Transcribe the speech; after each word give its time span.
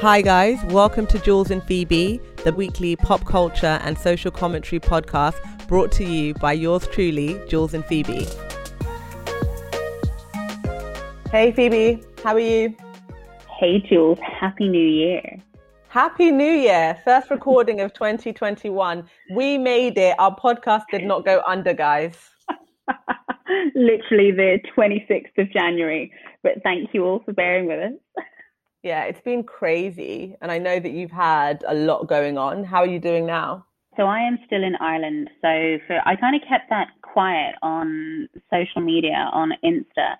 Hi, 0.00 0.22
guys. 0.22 0.64
Welcome 0.64 1.06
to 1.08 1.18
Jules 1.18 1.50
and 1.50 1.62
Phoebe, 1.62 2.22
the 2.42 2.54
weekly 2.54 2.96
pop 2.96 3.26
culture 3.26 3.78
and 3.82 3.98
social 3.98 4.30
commentary 4.30 4.80
podcast 4.80 5.36
brought 5.68 5.92
to 5.92 6.04
you 6.04 6.32
by 6.32 6.54
yours 6.54 6.86
truly, 6.86 7.38
Jules 7.48 7.74
and 7.74 7.84
Phoebe. 7.84 8.26
Hey, 11.30 11.52
Phoebe. 11.52 12.02
How 12.24 12.32
are 12.32 12.40
you? 12.40 12.74
Hey, 13.58 13.80
Jules. 13.80 14.18
Happy 14.20 14.70
New 14.70 14.88
Year. 14.88 15.36
Happy 15.88 16.30
New 16.30 16.50
Year. 16.50 16.98
First 17.04 17.30
recording 17.30 17.82
of 17.82 17.92
2021. 17.92 19.04
We 19.34 19.58
made 19.58 19.98
it. 19.98 20.14
Our 20.18 20.34
podcast 20.34 20.84
did 20.90 21.04
not 21.04 21.26
go 21.26 21.42
under, 21.46 21.74
guys. 21.74 22.16
Literally 23.74 24.30
the 24.32 24.60
26th 24.74 25.36
of 25.36 25.52
January. 25.52 26.10
But 26.42 26.62
thank 26.62 26.94
you 26.94 27.04
all 27.04 27.20
for 27.22 27.34
bearing 27.34 27.66
with 27.66 27.80
us. 27.80 28.24
Yeah, 28.82 29.04
it's 29.04 29.20
been 29.20 29.42
crazy. 29.42 30.36
And 30.40 30.50
I 30.50 30.58
know 30.58 30.80
that 30.80 30.92
you've 30.92 31.10
had 31.10 31.64
a 31.68 31.74
lot 31.74 32.08
going 32.08 32.38
on. 32.38 32.64
How 32.64 32.78
are 32.78 32.86
you 32.86 32.98
doing 32.98 33.26
now? 33.26 33.66
So 33.96 34.04
I 34.04 34.20
am 34.20 34.38
still 34.46 34.62
in 34.62 34.76
Ireland. 34.76 35.28
So 35.42 35.78
for, 35.86 36.00
I 36.06 36.16
kind 36.16 36.36
of 36.36 36.42
kept 36.48 36.70
that 36.70 36.88
quiet 37.02 37.56
on 37.62 38.28
social 38.50 38.80
media, 38.80 39.28
on 39.32 39.52
Insta, 39.64 40.16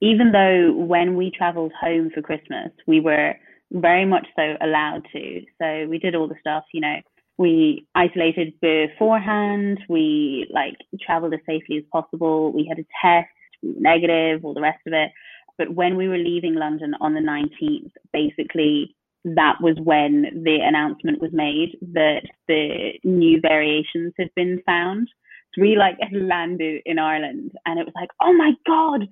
even 0.00 0.32
though 0.32 0.72
when 0.74 1.16
we 1.16 1.30
traveled 1.30 1.72
home 1.80 2.10
for 2.12 2.20
Christmas, 2.20 2.70
we 2.86 3.00
were 3.00 3.34
very 3.72 4.04
much 4.04 4.26
so 4.36 4.56
allowed 4.60 5.06
to. 5.12 5.40
So 5.60 5.86
we 5.88 5.98
did 5.98 6.14
all 6.14 6.28
the 6.28 6.34
stuff, 6.40 6.64
you 6.74 6.80
know, 6.80 6.96
we 7.38 7.86
isolated 7.94 8.52
beforehand, 8.60 9.78
we 9.88 10.46
like 10.52 10.76
traveled 11.00 11.34
as 11.34 11.40
safely 11.46 11.78
as 11.78 11.84
possible, 11.90 12.52
we 12.52 12.66
had 12.68 12.78
a 12.78 12.86
test, 13.02 13.30
negative, 13.62 14.44
all 14.44 14.54
the 14.54 14.60
rest 14.60 14.80
of 14.86 14.92
it. 14.92 15.10
But 15.58 15.74
when 15.74 15.96
we 15.96 16.08
were 16.08 16.18
leaving 16.18 16.54
London 16.54 16.94
on 17.00 17.14
the 17.14 17.20
19th, 17.20 17.92
basically 18.12 18.94
that 19.24 19.56
was 19.60 19.76
when 19.82 20.42
the 20.44 20.58
announcement 20.62 21.20
was 21.20 21.30
made 21.32 21.78
that 21.92 22.22
the 22.46 22.92
new 23.04 23.40
variations 23.40 24.12
had 24.18 24.28
been 24.36 24.60
found. 24.66 25.08
So 25.54 25.62
we 25.62 25.76
like 25.76 25.96
had 26.00 26.12
landed 26.12 26.82
in 26.84 26.98
Ireland 26.98 27.52
and 27.64 27.78
it 27.78 27.86
was 27.86 27.94
like, 27.94 28.10
oh 28.20 28.32
my 28.34 28.52
God, 28.66 29.08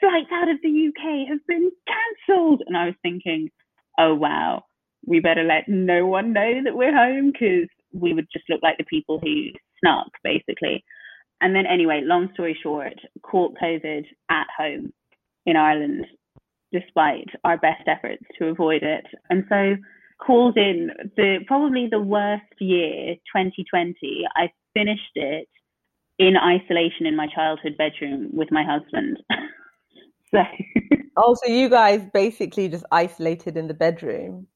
flights 0.00 0.30
out 0.32 0.48
of 0.48 0.56
the 0.62 0.88
UK 0.88 1.28
have 1.28 1.46
been 1.46 1.70
cancelled. 1.86 2.62
And 2.66 2.76
I 2.76 2.86
was 2.86 2.94
thinking, 3.02 3.50
oh 3.98 4.14
wow, 4.14 4.64
we 5.06 5.20
better 5.20 5.44
let 5.44 5.68
no 5.68 6.06
one 6.06 6.32
know 6.32 6.62
that 6.64 6.76
we're 6.76 6.96
home 6.96 7.32
because 7.32 7.68
we 7.92 8.14
would 8.14 8.26
just 8.32 8.48
look 8.48 8.62
like 8.62 8.78
the 8.78 8.84
people 8.84 9.20
who 9.20 9.50
snuck 9.78 10.08
basically. 10.24 10.82
And 11.40 11.54
then 11.54 11.66
anyway, 11.66 12.00
long 12.02 12.30
story 12.34 12.58
short, 12.60 12.94
caught 13.22 13.56
COVID 13.62 14.04
at 14.30 14.46
home 14.56 14.92
in 15.46 15.56
Ireland, 15.56 16.06
despite 16.72 17.28
our 17.44 17.58
best 17.58 17.86
efforts 17.86 18.22
to 18.38 18.46
avoid 18.46 18.82
it. 18.82 19.06
And 19.30 19.44
so 19.48 19.76
called 20.24 20.56
in 20.56 20.90
the 21.16 21.38
probably 21.46 21.88
the 21.90 22.00
worst 22.00 22.44
year, 22.60 23.14
2020. 23.34 24.24
I 24.36 24.50
finished 24.74 25.16
it 25.16 25.48
in 26.18 26.36
isolation 26.36 27.06
in 27.06 27.16
my 27.16 27.26
childhood 27.34 27.76
bedroom 27.76 28.30
with 28.32 28.50
my 28.52 28.62
husband. 28.64 29.18
so 30.30 30.38
Oh, 31.16 31.34
so 31.34 31.50
you 31.52 31.68
guys 31.68 32.00
basically 32.14 32.68
just 32.68 32.84
isolated 32.90 33.56
in 33.56 33.68
the 33.68 33.74
bedroom. 33.74 34.46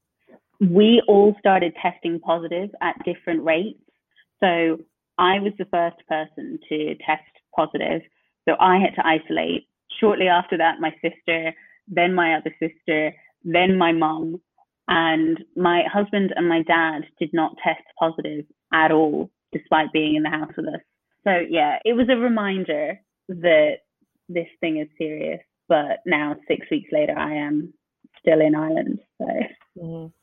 we 0.59 1.01
all 1.07 1.35
started 1.39 1.73
testing 1.81 2.19
positive 2.19 2.69
at 2.81 2.95
different 3.05 3.43
rates. 3.43 3.79
So 4.39 4.77
I 5.17 5.39
was 5.39 5.53
the 5.57 5.65
first 5.65 5.97
person 6.07 6.59
to 6.69 6.95
test 7.05 7.23
positive. 7.55 8.01
So 8.47 8.55
I 8.59 8.77
had 8.79 8.95
to 8.95 9.05
isolate. 9.05 9.67
Shortly 9.99 10.27
after 10.27 10.57
that, 10.57 10.79
my 10.79 10.93
sister, 11.01 11.53
then 11.87 12.13
my 12.13 12.35
other 12.35 12.53
sister, 12.59 13.13
then 13.43 13.77
my 13.77 13.91
mum, 13.91 14.41
and 14.87 15.43
my 15.55 15.83
husband 15.91 16.33
and 16.35 16.47
my 16.47 16.61
dad 16.63 17.03
did 17.19 17.29
not 17.33 17.57
test 17.63 17.83
positive 17.99 18.45
at 18.73 18.91
all, 18.91 19.29
despite 19.51 19.91
being 19.91 20.15
in 20.15 20.23
the 20.23 20.29
house 20.29 20.51
with 20.55 20.67
us. 20.67 20.81
So 21.23 21.43
yeah, 21.49 21.79
it 21.83 21.93
was 21.93 22.07
a 22.09 22.17
reminder 22.17 22.99
that 23.29 23.79
this 24.29 24.47
thing 24.59 24.77
is 24.77 24.87
serious. 24.97 25.41
But 25.67 25.99
now, 26.05 26.37
six 26.47 26.65
weeks 26.71 26.89
later, 26.93 27.17
I 27.17 27.33
am 27.33 27.73
still 28.19 28.39
in 28.39 28.55
Ireland. 28.55 28.99
So 29.17 29.27
Mhm. 29.77 30.13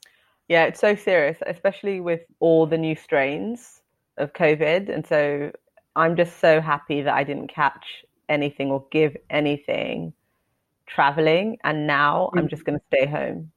Yeah, 0.48 0.64
it's 0.64 0.80
so 0.80 0.94
serious, 0.94 1.38
especially 1.46 2.00
with 2.00 2.22
all 2.40 2.66
the 2.66 2.78
new 2.78 2.94
strains 2.94 3.82
of 4.18 4.32
COVID. 4.34 4.88
And 4.88 5.06
so 5.06 5.52
I'm 5.96 6.16
just 6.16 6.38
so 6.38 6.60
happy 6.60 7.02
that 7.02 7.14
I 7.14 7.24
didn't 7.24 7.48
catch 7.48 8.03
anything 8.28 8.70
or 8.70 8.84
give 8.90 9.16
anything 9.30 10.12
traveling. 10.86 11.58
And 11.64 11.86
now 11.86 12.30
I'm 12.36 12.48
just 12.48 12.64
going 12.64 12.78
to 12.78 12.84
stay 12.94 13.06
home. 13.06 13.50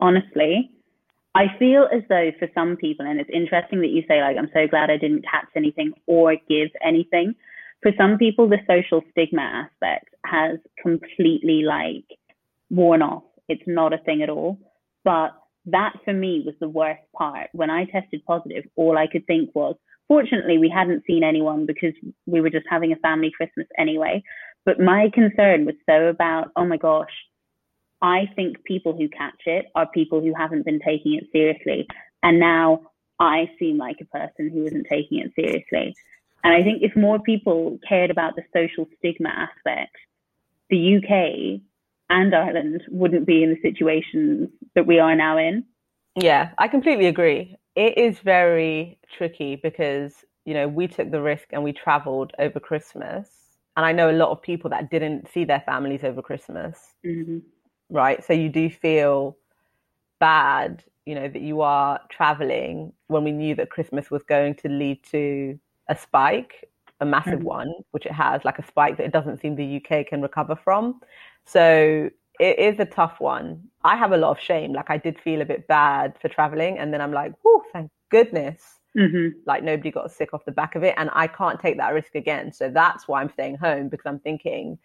honestly, 0.00 0.70
I 1.34 1.46
feel 1.58 1.86
as 1.92 2.02
though 2.08 2.30
for 2.38 2.48
some 2.54 2.76
people, 2.76 3.04
and 3.06 3.20
it's 3.20 3.30
interesting 3.32 3.80
that 3.80 3.88
you 3.88 4.02
say, 4.08 4.22
like, 4.22 4.36
I'm 4.38 4.50
so 4.54 4.66
glad 4.66 4.90
I 4.90 4.96
didn't 4.96 5.24
catch 5.30 5.48
anything 5.54 5.92
or 6.06 6.34
give 6.48 6.70
anything. 6.82 7.34
For 7.82 7.92
some 7.98 8.16
people, 8.16 8.48
the 8.48 8.58
social 8.66 9.02
stigma 9.10 9.42
aspect 9.42 10.14
has 10.24 10.58
completely 10.80 11.62
like 11.62 12.04
worn 12.70 13.02
off. 13.02 13.24
It's 13.48 13.62
not 13.66 13.92
a 13.92 13.98
thing 13.98 14.22
at 14.22 14.30
all. 14.30 14.58
But 15.04 15.32
that 15.66 15.92
for 16.04 16.14
me 16.14 16.42
was 16.44 16.54
the 16.58 16.68
worst 16.68 17.02
part. 17.14 17.48
When 17.52 17.70
I 17.70 17.84
tested 17.84 18.24
positive, 18.26 18.64
all 18.76 18.96
I 18.96 19.06
could 19.06 19.26
think 19.26 19.54
was, 19.54 19.76
fortunately, 20.08 20.58
we 20.58 20.68
hadn't 20.68 21.04
seen 21.06 21.24
anyone 21.24 21.66
because 21.66 21.94
we 22.26 22.40
were 22.40 22.50
just 22.50 22.66
having 22.68 22.92
a 22.92 22.96
family 22.96 23.30
Christmas 23.36 23.66
anyway. 23.78 24.22
But 24.64 24.80
my 24.80 25.10
concern 25.12 25.64
was 25.64 25.76
so 25.88 26.06
about, 26.06 26.50
oh 26.56 26.64
my 26.64 26.76
gosh, 26.76 27.12
I 28.02 28.28
think 28.34 28.64
people 28.64 28.96
who 28.96 29.08
catch 29.08 29.42
it 29.46 29.66
are 29.74 29.86
people 29.86 30.20
who 30.20 30.34
haven't 30.34 30.64
been 30.64 30.80
taking 30.80 31.14
it 31.14 31.24
seriously. 31.32 31.86
And 32.22 32.40
now 32.40 32.82
I 33.18 33.50
seem 33.58 33.78
like 33.78 33.96
a 34.00 34.18
person 34.18 34.50
who 34.50 34.66
isn't 34.66 34.86
taking 34.90 35.18
it 35.18 35.32
seriously. 35.34 35.96
And 36.44 36.54
I 36.54 36.62
think 36.62 36.82
if 36.82 36.94
more 36.96 37.18
people 37.18 37.78
cared 37.88 38.10
about 38.10 38.36
the 38.36 38.42
social 38.52 38.88
stigma 38.98 39.30
aspect, 39.30 39.96
the 40.68 40.96
UK 40.96 41.60
and 42.10 42.34
Ireland 42.34 42.82
wouldn't 42.88 43.26
be 43.26 43.42
in 43.42 43.50
the 43.50 43.60
situations 43.62 44.50
that 44.74 44.86
we 44.86 44.98
are 44.98 45.16
now 45.16 45.38
in. 45.38 45.64
Yeah, 46.14 46.50
I 46.58 46.68
completely 46.68 47.06
agree. 47.06 47.56
It 47.76 47.96
is 47.98 48.18
very 48.20 48.98
tricky 49.08 49.54
because, 49.56 50.24
you 50.44 50.54
know, 50.54 50.66
we 50.66 50.88
took 50.88 51.10
the 51.10 51.20
risk 51.22 51.48
and 51.52 51.62
we 51.62 51.72
traveled 51.72 52.32
over 52.38 52.58
Christmas. 52.58 53.58
And 53.76 53.84
I 53.86 53.92
know 53.92 54.10
a 54.10 54.12
lot 54.16 54.30
of 54.30 54.42
people 54.42 54.70
that 54.70 54.90
didn't 54.90 55.28
see 55.28 55.44
their 55.44 55.60
families 55.60 56.02
over 56.02 56.22
Christmas. 56.22 56.94
Mhm. 57.04 57.42
right? 57.90 58.22
So 58.24 58.32
you 58.32 58.48
do 58.48 58.70
feel 58.70 59.36
bad, 60.20 60.84
you 61.06 61.14
know, 61.14 61.28
that 61.28 61.42
you 61.42 61.60
are 61.62 62.00
traveling 62.10 62.92
when 63.08 63.24
we 63.24 63.32
knew 63.32 63.54
that 63.56 63.70
Christmas 63.70 64.10
was 64.10 64.22
going 64.24 64.54
to 64.56 64.68
lead 64.68 65.02
to 65.12 65.58
a 65.88 65.96
spike, 65.96 66.68
a 67.00 67.06
massive 67.06 67.42
Mhm. 67.42 67.44
one, 67.44 67.72
which 67.92 68.06
it 68.06 68.12
has, 68.12 68.44
like 68.44 68.58
a 68.58 68.66
spike 68.66 68.96
that 68.98 69.06
it 69.06 69.12
doesn't 69.12 69.40
seem 69.40 69.56
the 69.56 69.64
UK 69.82 70.04
can 70.08 70.22
recover 70.22 70.56
from. 70.56 71.00
So 71.44 72.10
it 72.40 72.58
is 72.58 72.78
a 72.80 72.84
tough 72.84 73.20
one. 73.20 73.62
I 73.84 73.96
have 73.96 74.12
a 74.12 74.16
lot 74.16 74.30
of 74.30 74.40
shame. 74.40 74.72
Like 74.72 74.90
I 74.90 74.96
did 74.96 75.18
feel 75.20 75.40
a 75.40 75.44
bit 75.44 75.66
bad 75.66 76.14
for 76.20 76.28
traveling, 76.28 76.78
and 76.78 76.92
then 76.92 77.00
I'm 77.00 77.12
like, 77.12 77.32
oh, 77.44 77.62
thank 77.72 77.90
goodness. 78.10 78.80
Mhm. 78.96 79.34
Like 79.46 79.62
nobody 79.62 79.90
got 79.90 80.10
sick 80.10 80.32
off 80.32 80.44
the 80.44 80.52
back 80.52 80.74
of 80.74 80.82
it, 80.82 80.94
and 80.96 81.10
I 81.12 81.26
can't 81.26 81.60
take 81.60 81.76
that 81.76 81.92
risk 81.94 82.14
again. 82.14 82.52
So 82.52 82.70
that's 82.70 83.06
why 83.08 83.20
I'm 83.20 83.30
staying 83.30 83.56
home 83.56 83.88
because 83.88 84.06
I'm 84.06 84.18
thinking 84.20 84.78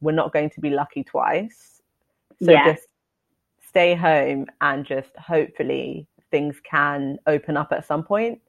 we're 0.00 0.12
not 0.12 0.32
going 0.32 0.50
to 0.50 0.60
be 0.60 0.70
lucky 0.70 1.04
twice. 1.04 1.82
So 2.42 2.52
Yeah. 2.52 2.72
just 2.72 2.88
stay 3.60 3.94
home 3.94 4.46
and 4.60 4.84
just 4.86 5.14
hopefully 5.16 6.06
things 6.30 6.60
can 6.60 7.18
open 7.26 7.56
up 7.56 7.72
at 7.72 7.84
some 7.84 8.02
point. 8.04 8.40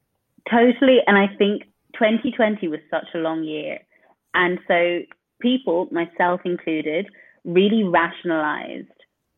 Totally. 0.49 0.99
And 1.07 1.17
I 1.17 1.27
think 1.37 1.63
2020 1.93 2.67
was 2.67 2.79
such 2.89 3.07
a 3.13 3.17
long 3.17 3.43
year. 3.43 3.79
And 4.35 4.59
so 4.67 5.01
people, 5.41 5.87
myself 5.91 6.41
included, 6.45 7.09
really 7.45 7.83
rationalized, 7.83 8.87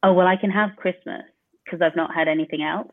oh, 0.04 0.14
well, 0.14 0.28
I 0.28 0.36
can 0.36 0.52
have 0.52 0.76
Christmas 0.78 1.24
because 1.64 1.82
I've 1.82 1.96
not 1.96 2.14
had 2.14 2.28
anything 2.28 2.64
else. 2.64 2.92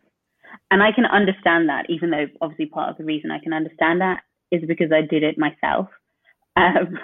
And 0.71 0.83
I 0.83 0.93
can 0.93 1.05
understand 1.05 1.69
that, 1.69 1.87
even 1.89 2.11
though 2.11 2.27
obviously 2.41 2.67
part 2.67 2.91
of 2.91 2.99
the 2.99 3.05
reason 3.05 3.31
I 3.31 3.39
can 3.39 3.53
understand 3.53 4.01
that 4.01 4.21
is 4.51 4.63
because 4.67 4.93
I 4.93 5.03
did 5.03 5.23
it 5.23 5.39
myself. 5.39 5.89
Um, 6.57 6.99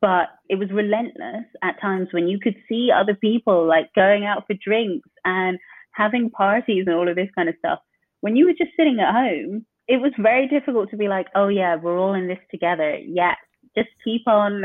but 0.00 0.30
it 0.48 0.56
was 0.56 0.68
relentless 0.72 1.46
at 1.62 1.80
times 1.80 2.08
when 2.10 2.26
you 2.26 2.40
could 2.40 2.56
see 2.68 2.90
other 2.90 3.14
people 3.14 3.64
like 3.64 3.94
going 3.94 4.24
out 4.26 4.44
for 4.48 4.54
drinks 4.54 5.08
and 5.24 5.56
having 5.92 6.30
parties 6.30 6.84
and 6.88 6.96
all 6.96 7.08
of 7.08 7.14
this 7.14 7.28
kind 7.36 7.48
of 7.48 7.54
stuff. 7.60 7.78
When 8.20 8.34
you 8.34 8.46
were 8.46 8.58
just 8.58 8.76
sitting 8.76 8.98
at 8.98 9.14
home, 9.14 9.64
it 9.86 10.00
was 10.00 10.10
very 10.18 10.48
difficult 10.48 10.90
to 10.90 10.96
be 10.96 11.06
like, 11.06 11.28
oh 11.36 11.46
yeah, 11.46 11.76
we're 11.76 11.96
all 11.96 12.14
in 12.14 12.26
this 12.26 12.40
together. 12.50 12.98
Yes, 12.98 13.36
just 13.76 13.90
keep 14.02 14.26
on 14.26 14.64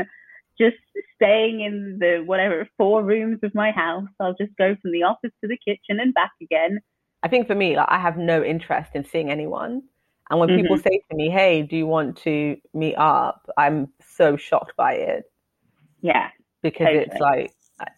just 0.60 0.76
staying 1.16 1.60
in 1.60 1.98
the 2.00 2.22
whatever 2.26 2.68
four 2.76 3.02
rooms 3.02 3.38
of 3.42 3.54
my 3.54 3.70
house. 3.70 4.08
I'll 4.20 4.34
just 4.34 4.56
go 4.56 4.76
from 4.80 4.92
the 4.92 5.02
office 5.04 5.32
to 5.42 5.48
the 5.48 5.56
kitchen 5.56 6.00
and 6.00 6.12
back 6.14 6.32
again. 6.42 6.80
I 7.22 7.28
think 7.28 7.46
for 7.46 7.54
me, 7.54 7.76
like 7.76 7.88
I 7.90 7.98
have 7.98 8.16
no 8.16 8.42
interest 8.44 8.90
in 8.94 9.04
seeing 9.04 9.30
anyone. 9.30 9.82
And 10.30 10.38
when 10.38 10.50
people 10.50 10.76
Mhm. 10.76 10.82
say 10.82 11.00
to 11.10 11.16
me, 11.16 11.30
"Hey, 11.30 11.62
do 11.62 11.76
you 11.76 11.86
want 11.86 12.16
to 12.18 12.56
meet 12.74 12.94
up?" 12.96 13.48
I'm 13.56 13.92
so 14.00 14.36
shocked 14.36 14.76
by 14.76 14.94
it 14.94 15.24
Yeah. 16.00 16.30
because 16.62 16.88
it's 16.90 17.18
like 17.20 17.52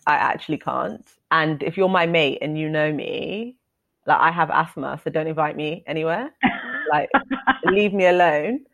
I 0.06 0.14
actually 0.14 0.58
can't. 0.58 1.04
And 1.30 1.62
if 1.62 1.76
you're 1.76 1.88
my 1.88 2.06
mate 2.06 2.38
and 2.42 2.58
you 2.58 2.68
know 2.68 2.92
me, 2.92 3.56
like 4.06 4.20
I 4.20 4.30
have 4.30 4.50
asthma, 4.50 5.00
so 5.02 5.10
don't 5.10 5.26
invite 5.26 5.56
me 5.56 5.82
anywhere. 5.86 6.30
like 6.92 7.10
leave 7.64 7.92
me 7.92 8.06
alone. 8.06 8.64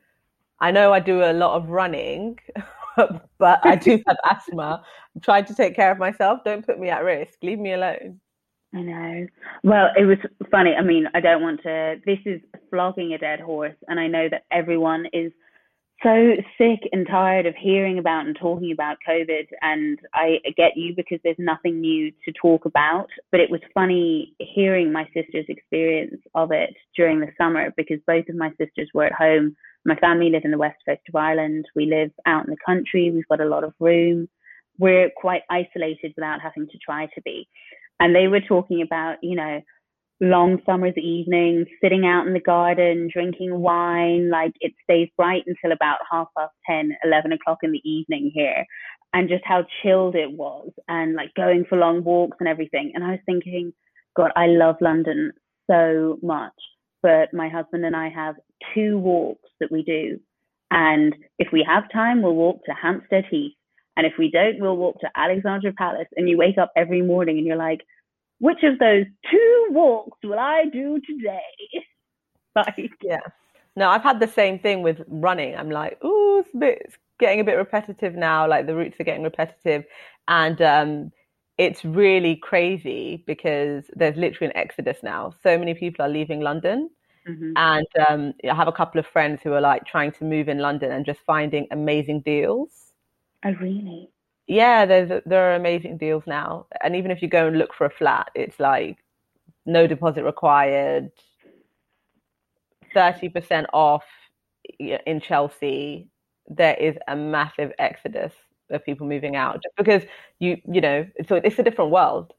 I 0.60 0.70
know 0.70 0.92
I 0.92 1.00
do 1.00 1.22
a 1.22 1.32
lot 1.32 1.56
of 1.56 1.68
running, 1.70 2.38
but 3.38 3.60
I 3.64 3.76
do 3.76 4.02
have 4.06 4.16
asthma. 4.28 4.82
I'm 5.14 5.20
trying 5.20 5.44
to 5.46 5.54
take 5.54 5.76
care 5.76 5.90
of 5.90 5.98
myself. 5.98 6.40
Don't 6.44 6.64
put 6.64 6.78
me 6.78 6.90
at 6.90 7.04
risk. 7.04 7.34
Leave 7.42 7.58
me 7.58 7.72
alone. 7.72 8.20
I 8.74 8.82
know. 8.82 9.26
Well, 9.62 9.88
it 9.96 10.04
was 10.04 10.18
funny. 10.50 10.74
I 10.74 10.82
mean, 10.82 11.06
I 11.14 11.20
don't 11.20 11.42
want 11.42 11.62
to. 11.62 11.96
This 12.04 12.18
is 12.26 12.40
flogging 12.70 13.14
a 13.14 13.18
dead 13.18 13.40
horse, 13.40 13.76
and 13.88 13.98
I 13.98 14.06
know 14.06 14.28
that 14.30 14.44
everyone 14.50 15.06
is 15.12 15.32
so 16.06 16.36
sick 16.56 16.88
and 16.92 17.04
tired 17.04 17.46
of 17.46 17.54
hearing 17.60 17.98
about 17.98 18.26
and 18.26 18.36
talking 18.40 18.70
about 18.70 18.98
COVID. 19.08 19.46
And 19.60 19.98
I 20.14 20.38
get 20.56 20.76
you 20.76 20.94
because 20.94 21.18
there's 21.24 21.36
nothing 21.38 21.80
new 21.80 22.12
to 22.24 22.32
talk 22.40 22.64
about. 22.64 23.08
But 23.32 23.40
it 23.40 23.50
was 23.50 23.60
funny 23.74 24.34
hearing 24.38 24.92
my 24.92 25.04
sister's 25.06 25.46
experience 25.48 26.20
of 26.36 26.52
it 26.52 26.70
during 26.94 27.18
the 27.18 27.32
summer 27.36 27.72
because 27.76 27.98
both 28.06 28.28
of 28.28 28.36
my 28.36 28.50
sisters 28.50 28.88
were 28.94 29.06
at 29.06 29.12
home. 29.12 29.56
My 29.84 29.96
family 29.96 30.30
live 30.30 30.42
in 30.44 30.52
the 30.52 30.58
west 30.58 30.78
coast 30.86 31.02
of 31.08 31.16
Ireland. 31.16 31.66
We 31.74 31.86
live 31.86 32.12
out 32.24 32.44
in 32.44 32.50
the 32.50 32.64
country. 32.64 33.10
We've 33.10 33.28
got 33.28 33.40
a 33.40 33.48
lot 33.48 33.64
of 33.64 33.74
room. 33.80 34.28
We're 34.78 35.10
quite 35.16 35.42
isolated 35.50 36.12
without 36.14 36.40
having 36.40 36.68
to 36.68 36.78
try 36.78 37.06
to 37.06 37.22
be. 37.22 37.48
And 37.98 38.14
they 38.14 38.28
were 38.28 38.40
talking 38.40 38.82
about, 38.82 39.16
you 39.22 39.34
know, 39.34 39.60
long 40.20 40.58
summer's 40.64 40.96
evenings, 40.96 41.66
sitting 41.82 42.06
out 42.06 42.26
in 42.26 42.32
the 42.32 42.40
garden, 42.40 43.08
drinking 43.12 43.58
wine. 43.58 44.30
Like 44.30 44.52
it 44.60 44.72
stays 44.84 45.08
bright 45.16 45.42
until 45.46 45.72
about 45.72 45.98
half 46.10 46.28
past 46.36 46.52
10, 46.68 46.90
11 47.04 47.32
o'clock 47.32 47.58
in 47.62 47.72
the 47.72 47.88
evening 47.88 48.30
here. 48.34 48.64
And 49.12 49.28
just 49.28 49.44
how 49.44 49.64
chilled 49.82 50.14
it 50.14 50.30
was 50.32 50.70
and 50.88 51.14
like 51.14 51.32
going 51.34 51.64
for 51.68 51.78
long 51.78 52.04
walks 52.04 52.36
and 52.40 52.48
everything. 52.48 52.92
And 52.94 53.02
I 53.04 53.12
was 53.12 53.20
thinking, 53.24 53.72
God, 54.14 54.30
I 54.36 54.46
love 54.46 54.76
London 54.80 55.32
so 55.70 56.18
much. 56.22 56.52
But 57.02 57.32
my 57.32 57.48
husband 57.48 57.84
and 57.84 57.96
I 57.96 58.08
have 58.10 58.34
two 58.74 58.98
walks 58.98 59.48
that 59.60 59.70
we 59.70 59.82
do. 59.84 60.18
And 60.70 61.14
if 61.38 61.48
we 61.52 61.64
have 61.66 61.84
time, 61.92 62.22
we'll 62.22 62.34
walk 62.34 62.64
to 62.64 62.72
Hampstead 62.72 63.24
Heath. 63.30 63.54
And 63.96 64.06
if 64.06 64.14
we 64.18 64.30
don't, 64.30 64.60
we'll 64.60 64.76
walk 64.76 65.00
to 65.00 65.10
Alexandra 65.16 65.72
Palace. 65.72 66.08
And 66.16 66.28
you 66.28 66.36
wake 66.36 66.58
up 66.58 66.72
every 66.76 67.00
morning 67.00 67.38
and 67.38 67.46
you're 67.46 67.56
like, 67.56 67.80
which 68.38 68.62
of 68.62 68.78
those 68.78 69.06
two 69.30 69.66
walks 69.70 70.18
will 70.22 70.38
I 70.38 70.64
do 70.72 71.00
today? 71.06 71.86
like, 72.56 72.90
yeah. 73.02 73.20
No, 73.76 73.90
I've 73.90 74.02
had 74.02 74.20
the 74.20 74.28
same 74.28 74.58
thing 74.58 74.82
with 74.82 75.02
running. 75.08 75.54
I'm 75.54 75.70
like, 75.70 76.02
ooh, 76.04 76.40
it's, 76.40 76.50
it's 76.54 76.96
getting 77.18 77.40
a 77.40 77.44
bit 77.44 77.54
repetitive 77.54 78.14
now. 78.14 78.48
Like 78.48 78.66
the 78.66 78.74
routes 78.74 78.98
are 78.98 79.04
getting 79.04 79.22
repetitive, 79.22 79.84
and 80.28 80.60
um, 80.62 81.12
it's 81.58 81.84
really 81.84 82.36
crazy 82.36 83.22
because 83.26 83.84
there's 83.94 84.16
literally 84.16 84.50
an 84.52 84.56
exodus 84.56 84.98
now. 85.02 85.34
So 85.42 85.58
many 85.58 85.74
people 85.74 86.04
are 86.04 86.08
leaving 86.08 86.40
London. 86.40 86.90
Mm-hmm. 87.28 87.52
And 87.56 87.86
um, 88.08 88.34
I 88.48 88.54
have 88.54 88.68
a 88.68 88.72
couple 88.72 88.98
of 88.98 89.06
friends 89.06 89.40
who 89.42 89.52
are 89.52 89.60
like 89.60 89.84
trying 89.84 90.12
to 90.12 90.24
move 90.24 90.48
in 90.48 90.58
London 90.58 90.92
and 90.92 91.04
just 91.04 91.20
finding 91.26 91.66
amazing 91.70 92.20
deals. 92.20 92.92
Oh, 93.44 93.52
really? 93.60 94.10
Yeah, 94.46 94.86
there's 94.86 95.22
there 95.26 95.50
are 95.50 95.54
amazing 95.56 95.98
deals 95.98 96.22
now, 96.26 96.66
and 96.82 96.94
even 96.94 97.10
if 97.10 97.20
you 97.20 97.28
go 97.28 97.48
and 97.48 97.58
look 97.58 97.74
for 97.74 97.86
a 97.86 97.90
flat, 97.90 98.30
it's 98.34 98.60
like 98.60 98.98
no 99.64 99.86
deposit 99.86 100.24
required, 100.24 101.10
thirty 102.94 103.28
percent 103.28 103.66
off 103.72 104.04
in 104.78 105.20
Chelsea. 105.20 106.08
There 106.48 106.74
is 106.74 106.96
a 107.08 107.16
massive 107.16 107.72
exodus 107.78 108.32
of 108.70 108.84
people 108.84 109.06
moving 109.06 109.36
out 109.36 109.62
just 109.62 109.76
because 109.76 110.02
you 110.38 110.58
you 110.70 110.80
know 110.80 111.06
so 111.28 111.36
it's 111.36 111.58
a 111.58 111.62
different 111.62 111.90
world. 111.90 112.32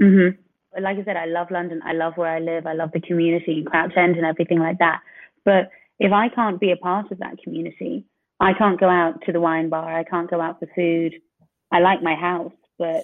Mm-hmm. 0.00 0.82
Like 0.82 0.98
I 0.98 1.04
said, 1.04 1.16
I 1.16 1.26
love 1.26 1.50
London. 1.50 1.80
I 1.84 1.92
love 1.92 2.16
where 2.16 2.30
I 2.30 2.40
live. 2.40 2.66
I 2.66 2.72
love 2.72 2.90
the 2.92 3.00
community, 3.00 3.62
Crouch 3.64 3.96
End, 3.96 4.16
and 4.16 4.26
everything 4.26 4.58
like 4.58 4.78
that. 4.78 5.00
But 5.44 5.70
if 6.00 6.10
I 6.10 6.28
can't 6.28 6.58
be 6.58 6.72
a 6.72 6.76
part 6.76 7.12
of 7.12 7.18
that 7.18 7.38
community, 7.42 8.06
I 8.40 8.54
can't 8.54 8.80
go 8.80 8.88
out 8.88 9.22
to 9.26 9.32
the 9.32 9.40
wine 9.40 9.68
bar. 9.68 9.96
I 9.96 10.04
can't 10.04 10.28
go 10.28 10.40
out 10.40 10.58
for 10.58 10.68
food. 10.74 11.14
I 11.74 11.80
like 11.80 12.04
my 12.04 12.14
house, 12.14 12.52
but 12.78 13.02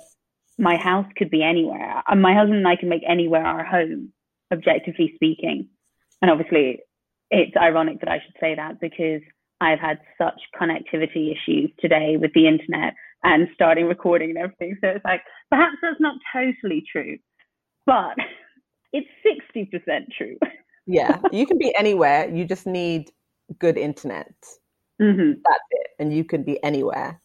my 0.57 0.77
house 0.77 1.07
could 1.17 1.29
be 1.29 1.43
anywhere. 1.43 2.05
Uh, 2.09 2.15
my 2.15 2.35
husband 2.35 2.59
and 2.59 2.69
I 2.69 2.77
can 2.77 2.89
make 2.89 3.03
anywhere 3.07 3.45
our 3.45 3.65
home, 3.65 4.13
objectively 4.53 5.11
speaking. 5.17 5.69
And 6.23 6.31
obviously, 6.31 6.79
it's 7.33 7.57
ironic 7.57 7.99
that 7.99 8.09
I 8.09 8.21
should 8.25 8.37
say 8.39 8.55
that 8.55 8.81
because 8.81 9.23
I've 9.61 9.81
had 9.81 9.99
such 10.19 10.41
connectivity 10.55 11.33
issues 11.33 11.73
today 11.81 12.17
with 12.17 12.33
the 12.33 12.47
internet 12.47 12.95
and 13.25 13.49
starting 13.55 13.87
recording 13.87 14.31
and 14.31 14.39
everything. 14.39 14.77
So 14.81 14.91
it's 14.91 15.05
like, 15.05 15.23
perhaps 15.51 15.77
that's 15.83 16.01
not 16.01 16.15
totally 16.33 16.85
true, 16.93 17.19
but 17.87 18.15
it's 18.93 19.09
60% 19.27 20.07
true. 20.17 20.39
yeah, 20.87 21.19
you 21.33 21.45
can 21.45 21.59
be 21.59 21.75
anywhere. 21.75 22.33
You 22.33 22.45
just 22.45 22.69
need 22.69 23.11
good 23.59 23.77
internet. 23.77 24.33
Mm-hmm. 25.03 25.41
That's 25.45 25.65
it. 25.73 25.89
And 25.99 26.15
you 26.15 26.23
can 26.23 26.45
be 26.45 26.63
anywhere. 26.63 27.21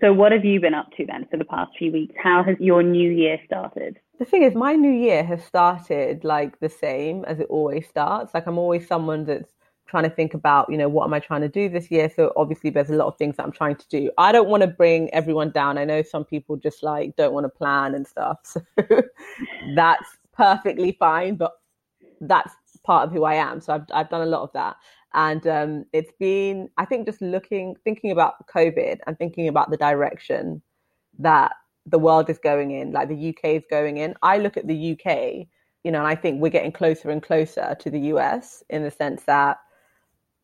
So, 0.00 0.12
what 0.12 0.32
have 0.32 0.44
you 0.44 0.60
been 0.60 0.74
up 0.74 0.90
to 0.96 1.06
then 1.06 1.26
for 1.30 1.36
the 1.36 1.44
past 1.44 1.72
few 1.78 1.92
weeks? 1.92 2.14
How 2.22 2.42
has 2.42 2.56
your 2.60 2.82
new 2.82 3.10
year 3.10 3.38
started? 3.46 3.98
The 4.18 4.24
thing 4.24 4.42
is, 4.42 4.54
my 4.54 4.74
new 4.74 4.90
year 4.90 5.24
has 5.24 5.42
started 5.44 6.24
like 6.24 6.58
the 6.60 6.68
same 6.68 7.24
as 7.24 7.40
it 7.40 7.46
always 7.48 7.86
starts. 7.88 8.34
Like, 8.34 8.46
I'm 8.46 8.58
always 8.58 8.86
someone 8.86 9.24
that's 9.24 9.52
trying 9.86 10.04
to 10.04 10.10
think 10.10 10.34
about, 10.34 10.70
you 10.70 10.76
know, 10.76 10.88
what 10.88 11.04
am 11.04 11.14
I 11.14 11.20
trying 11.20 11.42
to 11.42 11.48
do 11.48 11.68
this 11.68 11.90
year? 11.90 12.10
So, 12.14 12.32
obviously, 12.36 12.70
there's 12.70 12.90
a 12.90 12.96
lot 12.96 13.06
of 13.06 13.16
things 13.16 13.36
that 13.36 13.44
I'm 13.44 13.52
trying 13.52 13.76
to 13.76 13.88
do. 13.88 14.10
I 14.18 14.32
don't 14.32 14.48
want 14.48 14.62
to 14.62 14.66
bring 14.66 15.12
everyone 15.14 15.50
down. 15.50 15.78
I 15.78 15.84
know 15.84 16.02
some 16.02 16.24
people 16.24 16.56
just 16.56 16.82
like 16.82 17.16
don't 17.16 17.32
want 17.32 17.44
to 17.44 17.50
plan 17.50 17.94
and 17.94 18.06
stuff. 18.06 18.38
So, 18.78 19.02
that's 19.74 20.16
perfectly 20.34 20.96
fine, 20.98 21.36
but 21.36 21.52
that's 22.20 22.52
part 22.84 23.06
of 23.06 23.12
who 23.12 23.24
I 23.24 23.34
am. 23.34 23.60
So, 23.60 23.74
I've, 23.74 23.86
I've 23.94 24.10
done 24.10 24.22
a 24.22 24.26
lot 24.26 24.42
of 24.42 24.52
that. 24.52 24.76
And 25.14 25.46
um, 25.46 25.84
it's 25.92 26.12
been, 26.18 26.68
I 26.76 26.84
think, 26.84 27.06
just 27.06 27.22
looking, 27.22 27.76
thinking 27.84 28.10
about 28.10 28.46
COVID 28.48 28.98
and 29.06 29.16
thinking 29.18 29.48
about 29.48 29.70
the 29.70 29.76
direction 29.76 30.62
that 31.18 31.52
the 31.86 31.98
world 31.98 32.28
is 32.28 32.38
going 32.38 32.72
in, 32.72 32.92
like 32.92 33.08
the 33.08 33.28
UK 33.30 33.50
is 33.50 33.64
going 33.70 33.96
in. 33.96 34.14
I 34.22 34.38
look 34.38 34.56
at 34.56 34.66
the 34.66 34.92
UK, 34.92 35.46
you 35.84 35.92
know, 35.92 35.98
and 35.98 36.06
I 36.06 36.16
think 36.16 36.40
we're 36.40 36.50
getting 36.50 36.72
closer 36.72 37.10
and 37.10 37.22
closer 37.22 37.76
to 37.78 37.90
the 37.90 38.00
US 38.12 38.62
in 38.68 38.82
the 38.82 38.90
sense 38.90 39.22
that, 39.24 39.58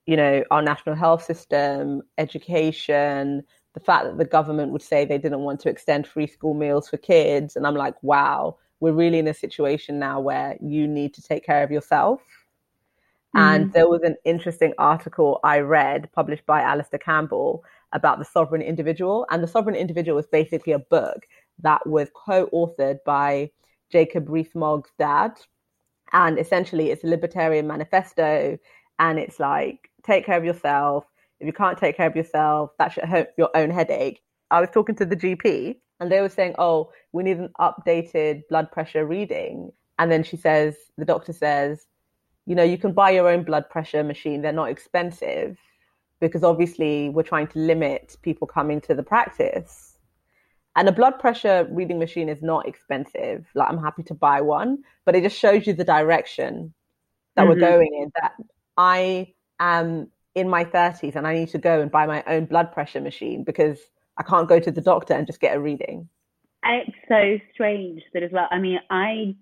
you 0.06 0.16
know, 0.16 0.44
our 0.50 0.62
national 0.62 0.94
health 0.94 1.24
system, 1.24 2.02
education, 2.16 3.42
the 3.74 3.80
fact 3.80 4.04
that 4.04 4.18
the 4.18 4.24
government 4.24 4.72
would 4.72 4.82
say 4.82 5.04
they 5.04 5.18
didn't 5.18 5.40
want 5.40 5.60
to 5.60 5.68
extend 5.68 6.06
free 6.06 6.26
school 6.26 6.54
meals 6.54 6.88
for 6.88 6.96
kids. 6.96 7.56
And 7.56 7.66
I'm 7.66 7.74
like, 7.74 8.00
wow, 8.02 8.56
we're 8.80 8.92
really 8.92 9.18
in 9.18 9.28
a 9.28 9.34
situation 9.34 9.98
now 9.98 10.20
where 10.20 10.56
you 10.60 10.86
need 10.86 11.14
to 11.14 11.22
take 11.22 11.44
care 11.44 11.62
of 11.62 11.70
yourself 11.70 12.20
and 13.34 13.70
mm. 13.70 13.72
there 13.72 13.88
was 13.88 14.02
an 14.02 14.16
interesting 14.24 14.74
article 14.78 15.40
I 15.42 15.60
read 15.60 16.10
published 16.12 16.44
by 16.46 16.60
Alastair 16.60 16.98
Campbell 16.98 17.64
about 17.92 18.18
the 18.18 18.24
sovereign 18.24 18.62
individual. 18.62 19.26
And 19.30 19.42
the 19.42 19.48
sovereign 19.48 19.76
individual 19.76 20.18
is 20.18 20.26
basically 20.26 20.72
a 20.72 20.78
book 20.78 21.26
that 21.60 21.86
was 21.86 22.10
co 22.14 22.46
authored 22.48 22.98
by 23.04 23.50
Jacob 23.90 24.28
Rees-Mogg's 24.28 24.90
dad. 24.98 25.32
And 26.12 26.38
essentially, 26.38 26.90
it's 26.90 27.04
a 27.04 27.08
libertarian 27.08 27.66
manifesto. 27.66 28.58
And 28.98 29.18
it's 29.18 29.40
like, 29.40 29.90
take 30.02 30.26
care 30.26 30.38
of 30.38 30.44
yourself. 30.44 31.04
If 31.40 31.46
you 31.46 31.52
can't 31.52 31.78
take 31.78 31.96
care 31.96 32.06
of 32.06 32.16
yourself, 32.16 32.70
that's 32.78 32.96
your 33.36 33.50
own 33.54 33.70
headache. 33.70 34.22
I 34.50 34.60
was 34.60 34.68
talking 34.70 34.94
to 34.96 35.06
the 35.06 35.16
GP 35.16 35.76
and 35.98 36.12
they 36.12 36.20
were 36.20 36.28
saying, 36.28 36.54
oh, 36.58 36.92
we 37.12 37.22
need 37.22 37.38
an 37.38 37.50
updated 37.58 38.42
blood 38.48 38.70
pressure 38.70 39.06
reading. 39.06 39.72
And 39.98 40.12
then 40.12 40.22
she 40.22 40.36
says, 40.36 40.76
the 40.98 41.04
doctor 41.04 41.32
says, 41.32 41.86
you 42.46 42.54
know, 42.54 42.62
you 42.62 42.78
can 42.78 42.92
buy 42.92 43.10
your 43.10 43.28
own 43.28 43.44
blood 43.44 43.68
pressure 43.70 44.02
machine. 44.02 44.42
They're 44.42 44.52
not 44.52 44.70
expensive 44.70 45.58
because 46.20 46.44
obviously 46.44 47.08
we're 47.08 47.22
trying 47.22 47.48
to 47.48 47.58
limit 47.58 48.16
people 48.22 48.46
coming 48.46 48.80
to 48.82 48.94
the 48.94 49.02
practice. 49.02 49.98
And 50.74 50.88
a 50.88 50.92
blood 50.92 51.18
pressure 51.18 51.68
reading 51.70 51.98
machine 51.98 52.28
is 52.28 52.42
not 52.42 52.66
expensive. 52.66 53.46
Like 53.54 53.68
I'm 53.68 53.82
happy 53.82 54.02
to 54.04 54.14
buy 54.14 54.40
one, 54.40 54.84
but 55.04 55.14
it 55.14 55.22
just 55.22 55.38
shows 55.38 55.66
you 55.66 55.74
the 55.74 55.84
direction 55.84 56.72
that 57.36 57.42
mm-hmm. 57.42 57.50
we're 57.50 57.68
going 57.68 57.90
in. 58.02 58.12
That 58.20 58.32
I 58.76 59.34
am 59.60 60.08
in 60.34 60.48
my 60.48 60.64
30s 60.64 61.14
and 61.14 61.26
I 61.26 61.34
need 61.34 61.50
to 61.50 61.58
go 61.58 61.80
and 61.80 61.90
buy 61.90 62.06
my 62.06 62.22
own 62.26 62.46
blood 62.46 62.72
pressure 62.72 63.00
machine 63.00 63.44
because 63.44 63.78
I 64.16 64.22
can't 64.22 64.48
go 64.48 64.58
to 64.58 64.70
the 64.70 64.80
doctor 64.80 65.14
and 65.14 65.26
just 65.26 65.40
get 65.40 65.56
a 65.56 65.60
reading. 65.60 66.08
It's 66.64 66.96
so 67.08 67.38
strange 67.52 68.02
that 68.14 68.22
as 68.22 68.30
well. 68.32 68.46
I 68.50 68.58
mean, 68.58 68.78
I 68.88 69.34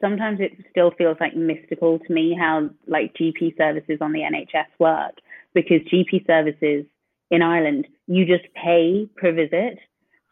sometimes 0.00 0.40
it 0.40 0.52
still 0.70 0.92
feels 0.96 1.16
like 1.20 1.36
mystical 1.36 1.98
to 1.98 2.12
me 2.12 2.36
how 2.38 2.70
like 2.86 3.14
GP 3.14 3.56
services 3.56 3.98
on 4.00 4.12
the 4.12 4.20
NHS 4.20 4.66
work 4.78 5.14
because 5.54 5.80
GP 5.92 6.26
services 6.26 6.84
in 7.30 7.42
Ireland 7.42 7.86
you 8.06 8.24
just 8.24 8.44
pay 8.54 9.08
per 9.16 9.32
visit. 9.32 9.78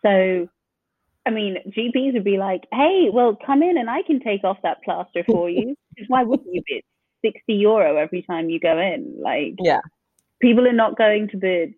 So 0.05 0.49
I 1.27 1.31
mean 1.31 1.57
GPs 1.69 2.15
would 2.15 2.25
be 2.25 2.39
like, 2.39 2.65
hey, 2.73 3.09
well 3.13 3.37
come 3.45 3.63
in 3.63 3.79
and 3.79 3.91
I 3.91 4.03
can 4.03 4.21
take 4.21 4.45
off 4.45 4.59
that 4.63 4.83
plaster 4.85 5.25
for 5.27 5.51
you. 5.51 5.75
Why 6.09 6.23
wouldn't 6.23 6.53
you? 6.53 6.63
It's 6.67 6.87
sixty 7.25 7.55
euro 7.55 7.97
every 7.97 8.23
time 8.23 8.51
you 8.51 8.61
go 8.61 8.79
in. 8.79 9.17
Like 9.21 9.55
yeah, 9.59 9.81
people 10.41 10.67
are 10.67 10.73
not 10.73 10.97
going 10.97 11.29
to 11.29 11.37
the 11.37 11.75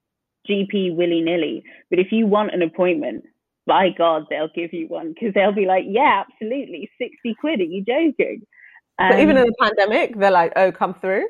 GP 0.49 0.95
willy 0.95 1.21
nilly. 1.21 1.65
But 1.89 1.99
if 1.99 2.13
you 2.13 2.27
want 2.27 2.55
an 2.55 2.63
appointment, 2.63 3.25
by 3.67 3.91
God, 3.97 4.25
they'll 4.31 4.51
give 4.55 4.73
you 4.73 4.89
one 4.89 5.13
because 5.15 5.35
they'll 5.35 5.53
be 5.53 5.67
like, 5.67 5.85
yeah, 5.87 6.25
absolutely, 6.27 6.91
60 6.99 7.37
quid, 7.41 7.61
are 7.61 7.65
you 7.65 7.85
joking? 7.85 8.43
Um, 9.01 9.13
so 9.13 9.19
even 9.19 9.37
in 9.39 9.47
the 9.47 9.55
pandemic, 9.59 10.19
they're 10.19 10.31
like, 10.31 10.53
"Oh, 10.57 10.71
come 10.71 10.95
through." 11.01 11.27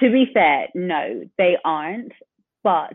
To 0.00 0.10
be 0.10 0.26
fair, 0.34 0.68
no, 0.74 1.22
they 1.38 1.56
aren't. 1.64 2.12
But 2.64 2.94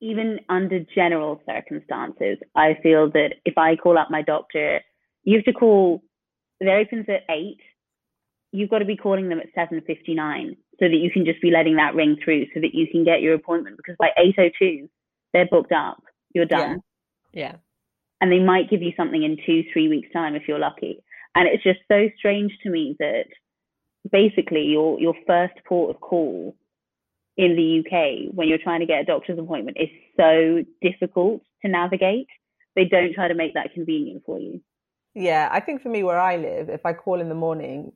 even 0.00 0.38
under 0.48 0.80
general 0.94 1.40
circumstances, 1.46 2.38
I 2.54 2.78
feel 2.82 3.10
that 3.10 3.34
if 3.44 3.58
I 3.58 3.74
call 3.76 3.98
up 3.98 4.08
my 4.10 4.22
doctor, 4.22 4.80
you 5.24 5.36
have 5.36 5.44
to 5.46 5.52
call. 5.52 6.02
Opens 6.62 7.06
at 7.08 7.24
eight. 7.28 7.58
You've 8.52 8.70
got 8.70 8.78
to 8.78 8.86
be 8.86 8.96
calling 8.96 9.28
them 9.28 9.40
at 9.40 9.52
seven 9.54 9.82
fifty 9.86 10.14
nine 10.14 10.56
so 10.78 10.86
that 10.88 10.96
you 10.96 11.10
can 11.10 11.24
just 11.24 11.42
be 11.42 11.50
letting 11.50 11.76
that 11.76 11.94
ring 11.94 12.16
through, 12.24 12.46
so 12.54 12.60
that 12.60 12.72
you 12.72 12.86
can 12.90 13.04
get 13.04 13.20
your 13.20 13.34
appointment. 13.34 13.76
Because 13.76 13.96
by 13.98 14.10
eight 14.16 14.36
oh 14.38 14.48
two, 14.58 14.88
they're 15.32 15.48
booked 15.50 15.72
up. 15.72 16.02
You're 16.34 16.46
done. 16.46 16.70
Yeah. 16.70 16.76
Yeah. 17.36 17.56
And 18.20 18.32
they 18.32 18.40
might 18.40 18.70
give 18.70 18.82
you 18.82 18.92
something 18.96 19.22
in 19.22 19.36
two, 19.44 19.62
three 19.72 19.88
weeks 19.88 20.08
time 20.12 20.34
if 20.34 20.48
you're 20.48 20.58
lucky. 20.58 21.04
And 21.34 21.46
it's 21.46 21.62
just 21.62 21.80
so 21.86 22.08
strange 22.18 22.50
to 22.62 22.70
me 22.70 22.96
that 22.98 23.26
basically 24.10 24.62
your 24.62 24.98
your 24.98 25.14
first 25.26 25.54
port 25.68 25.94
of 25.94 26.00
call 26.00 26.56
in 27.36 27.54
the 27.54 27.80
UK 27.80 28.34
when 28.34 28.48
you're 28.48 28.56
trying 28.56 28.80
to 28.80 28.86
get 28.86 29.02
a 29.02 29.04
doctor's 29.04 29.38
appointment 29.38 29.76
is 29.78 29.90
so 30.16 30.64
difficult 30.80 31.42
to 31.60 31.68
navigate. 31.70 32.28
They 32.74 32.86
don't 32.86 33.12
try 33.12 33.28
to 33.28 33.34
make 33.34 33.52
that 33.52 33.74
convenient 33.74 34.22
for 34.24 34.40
you. 34.40 34.62
Yeah, 35.14 35.50
I 35.52 35.60
think 35.60 35.82
for 35.82 35.90
me 35.90 36.02
where 36.02 36.18
I 36.18 36.36
live, 36.36 36.70
if 36.70 36.86
I 36.86 36.94
call 36.94 37.20
in 37.20 37.28
the 37.28 37.34
morning 37.34 37.92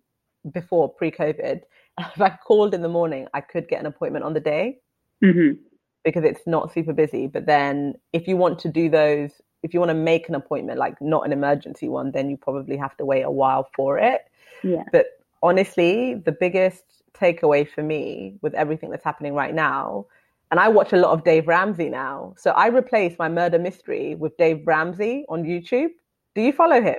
before 0.52 0.92
pre-COVID, 0.92 1.60
if 1.98 2.20
I 2.20 2.36
called 2.46 2.74
in 2.74 2.82
the 2.82 2.88
morning, 2.88 3.26
I 3.32 3.40
could 3.40 3.68
get 3.68 3.80
an 3.80 3.86
appointment 3.86 4.24
on 4.24 4.34
the 4.34 4.40
day 4.40 4.78
mm-hmm. 5.24 5.62
Because 6.04 6.24
it's 6.24 6.46
not 6.46 6.72
super 6.72 6.92
busy. 6.92 7.26
But 7.26 7.46
then 7.46 7.94
if 8.12 8.26
you 8.26 8.36
want 8.36 8.58
to 8.60 8.68
do 8.68 8.88
those, 8.88 9.30
if 9.62 9.74
you 9.74 9.80
want 9.80 9.90
to 9.90 9.94
make 9.94 10.28
an 10.28 10.34
appointment, 10.34 10.78
like 10.78 11.00
not 11.00 11.26
an 11.26 11.32
emergency 11.32 11.88
one, 11.88 12.12
then 12.12 12.30
you 12.30 12.36
probably 12.36 12.76
have 12.76 12.96
to 12.96 13.04
wait 13.04 13.22
a 13.22 13.30
while 13.30 13.68
for 13.74 13.98
it. 13.98 14.22
Yeah. 14.62 14.84
But 14.92 15.06
honestly, 15.42 16.14
the 16.14 16.32
biggest 16.32 16.84
takeaway 17.12 17.68
for 17.68 17.82
me 17.82 18.36
with 18.40 18.54
everything 18.54 18.90
that's 18.90 19.04
happening 19.04 19.34
right 19.34 19.54
now, 19.54 20.06
and 20.50 20.58
I 20.58 20.68
watch 20.68 20.92
a 20.92 20.96
lot 20.96 21.12
of 21.12 21.22
Dave 21.24 21.46
Ramsey 21.46 21.88
now. 21.88 22.34
So 22.36 22.50
I 22.50 22.68
replace 22.68 23.16
my 23.18 23.28
murder 23.28 23.58
mystery 23.58 24.16
with 24.16 24.36
Dave 24.36 24.66
Ramsey 24.66 25.24
on 25.28 25.44
YouTube. 25.44 25.90
Do 26.34 26.42
you 26.42 26.52
follow 26.52 26.80
him? 26.80 26.96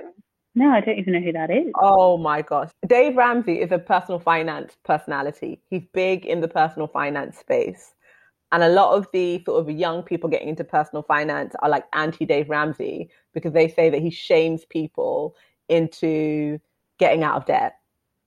No, 0.54 0.70
I 0.70 0.80
don't 0.80 0.98
even 0.98 1.14
know 1.14 1.20
who 1.20 1.32
that 1.32 1.50
is. 1.50 1.72
Oh 1.80 2.18
my 2.18 2.42
gosh. 2.42 2.70
Dave 2.86 3.16
Ramsey 3.16 3.60
is 3.60 3.72
a 3.72 3.78
personal 3.78 4.18
finance 4.18 4.76
personality. 4.84 5.60
He's 5.70 5.82
big 5.92 6.26
in 6.26 6.40
the 6.40 6.48
personal 6.48 6.88
finance 6.88 7.38
space. 7.38 7.94
And 8.52 8.62
a 8.62 8.68
lot 8.68 8.92
of 8.94 9.06
the 9.12 9.42
sort 9.44 9.60
of 9.60 9.70
young 9.74 10.02
people 10.02 10.28
getting 10.28 10.48
into 10.48 10.62
personal 10.62 11.02
finance 11.02 11.54
are 11.60 11.70
like 11.70 11.86
anti 11.94 12.26
Dave 12.26 12.50
Ramsey 12.50 13.10
because 13.32 13.52
they 13.54 13.66
say 13.66 13.88
that 13.88 14.02
he 14.02 14.10
shames 14.10 14.66
people 14.66 15.34
into 15.68 16.58
getting 16.98 17.24
out 17.24 17.36
of 17.36 17.46
debt. 17.46 17.76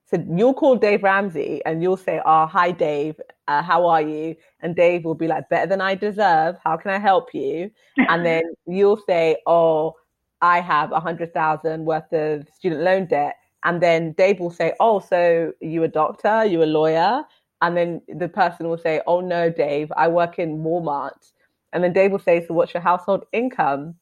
So 0.08 0.24
you'll 0.29 0.53
call 0.53 0.75
Dave 0.75 1.03
Ramsey 1.03 1.62
and 1.65 1.82
you'll 1.82 1.98
say, 1.98 2.22
"Oh, 2.25 2.46
hi 2.48 2.72
Dave, 2.72 3.20
uh, 3.48 3.62
how 3.62 3.86
are 3.88 4.01
you?" 4.01 4.36
And 4.62 4.75
Dave 4.75 5.05
will 5.05 5.15
be 5.15 5.27
like, 5.27 5.48
"Better 5.50 5.67
than 5.67 5.82
I 5.82 5.96
deserve. 5.96 6.58
How 6.63 6.77
can 6.77 6.91
I 6.91 7.00
help 7.00 7.34
you?" 7.34 7.72
and 8.10 8.25
then 8.25 8.44
you'll 8.67 8.98
say, 9.08 9.38
"Oh, 9.46 9.96
I 10.41 10.60
have 10.60 10.91
a 10.91 11.00
hundred 11.00 11.34
thousand 11.34 11.86
worth 11.86 12.12
of 12.13 12.48
student 12.50 12.82
loan 12.82 13.05
debt." 13.05 13.36
And 13.63 13.82
then 13.82 14.13
Dave 14.13 14.39
will 14.39 14.51
say, 14.51 14.74
"Oh, 14.79 15.00
so 15.00 15.53
you 15.62 15.84
a 15.84 15.88
doctor? 15.88 16.46
You 16.46 16.63
a 16.63 16.65
lawyer?" 16.65 17.24
And 17.62 17.75
then 17.75 18.01
the 18.07 18.27
person 18.27 18.67
will 18.67 18.77
say, 18.77 19.01
"Oh 19.07 19.21
no, 19.21 19.50
Dave, 19.50 19.91
I 19.95 20.07
work 20.07 20.39
in 20.39 20.59
Walmart." 20.59 21.31
And 21.74 21.83
then 21.83 21.93
Dave 21.93 22.12
will 22.12 22.19
say, 22.19 22.45
"So 22.45 22.53
what's 22.53 22.74
your 22.74 22.81
household 22.81 23.25
income?" 23.31 23.95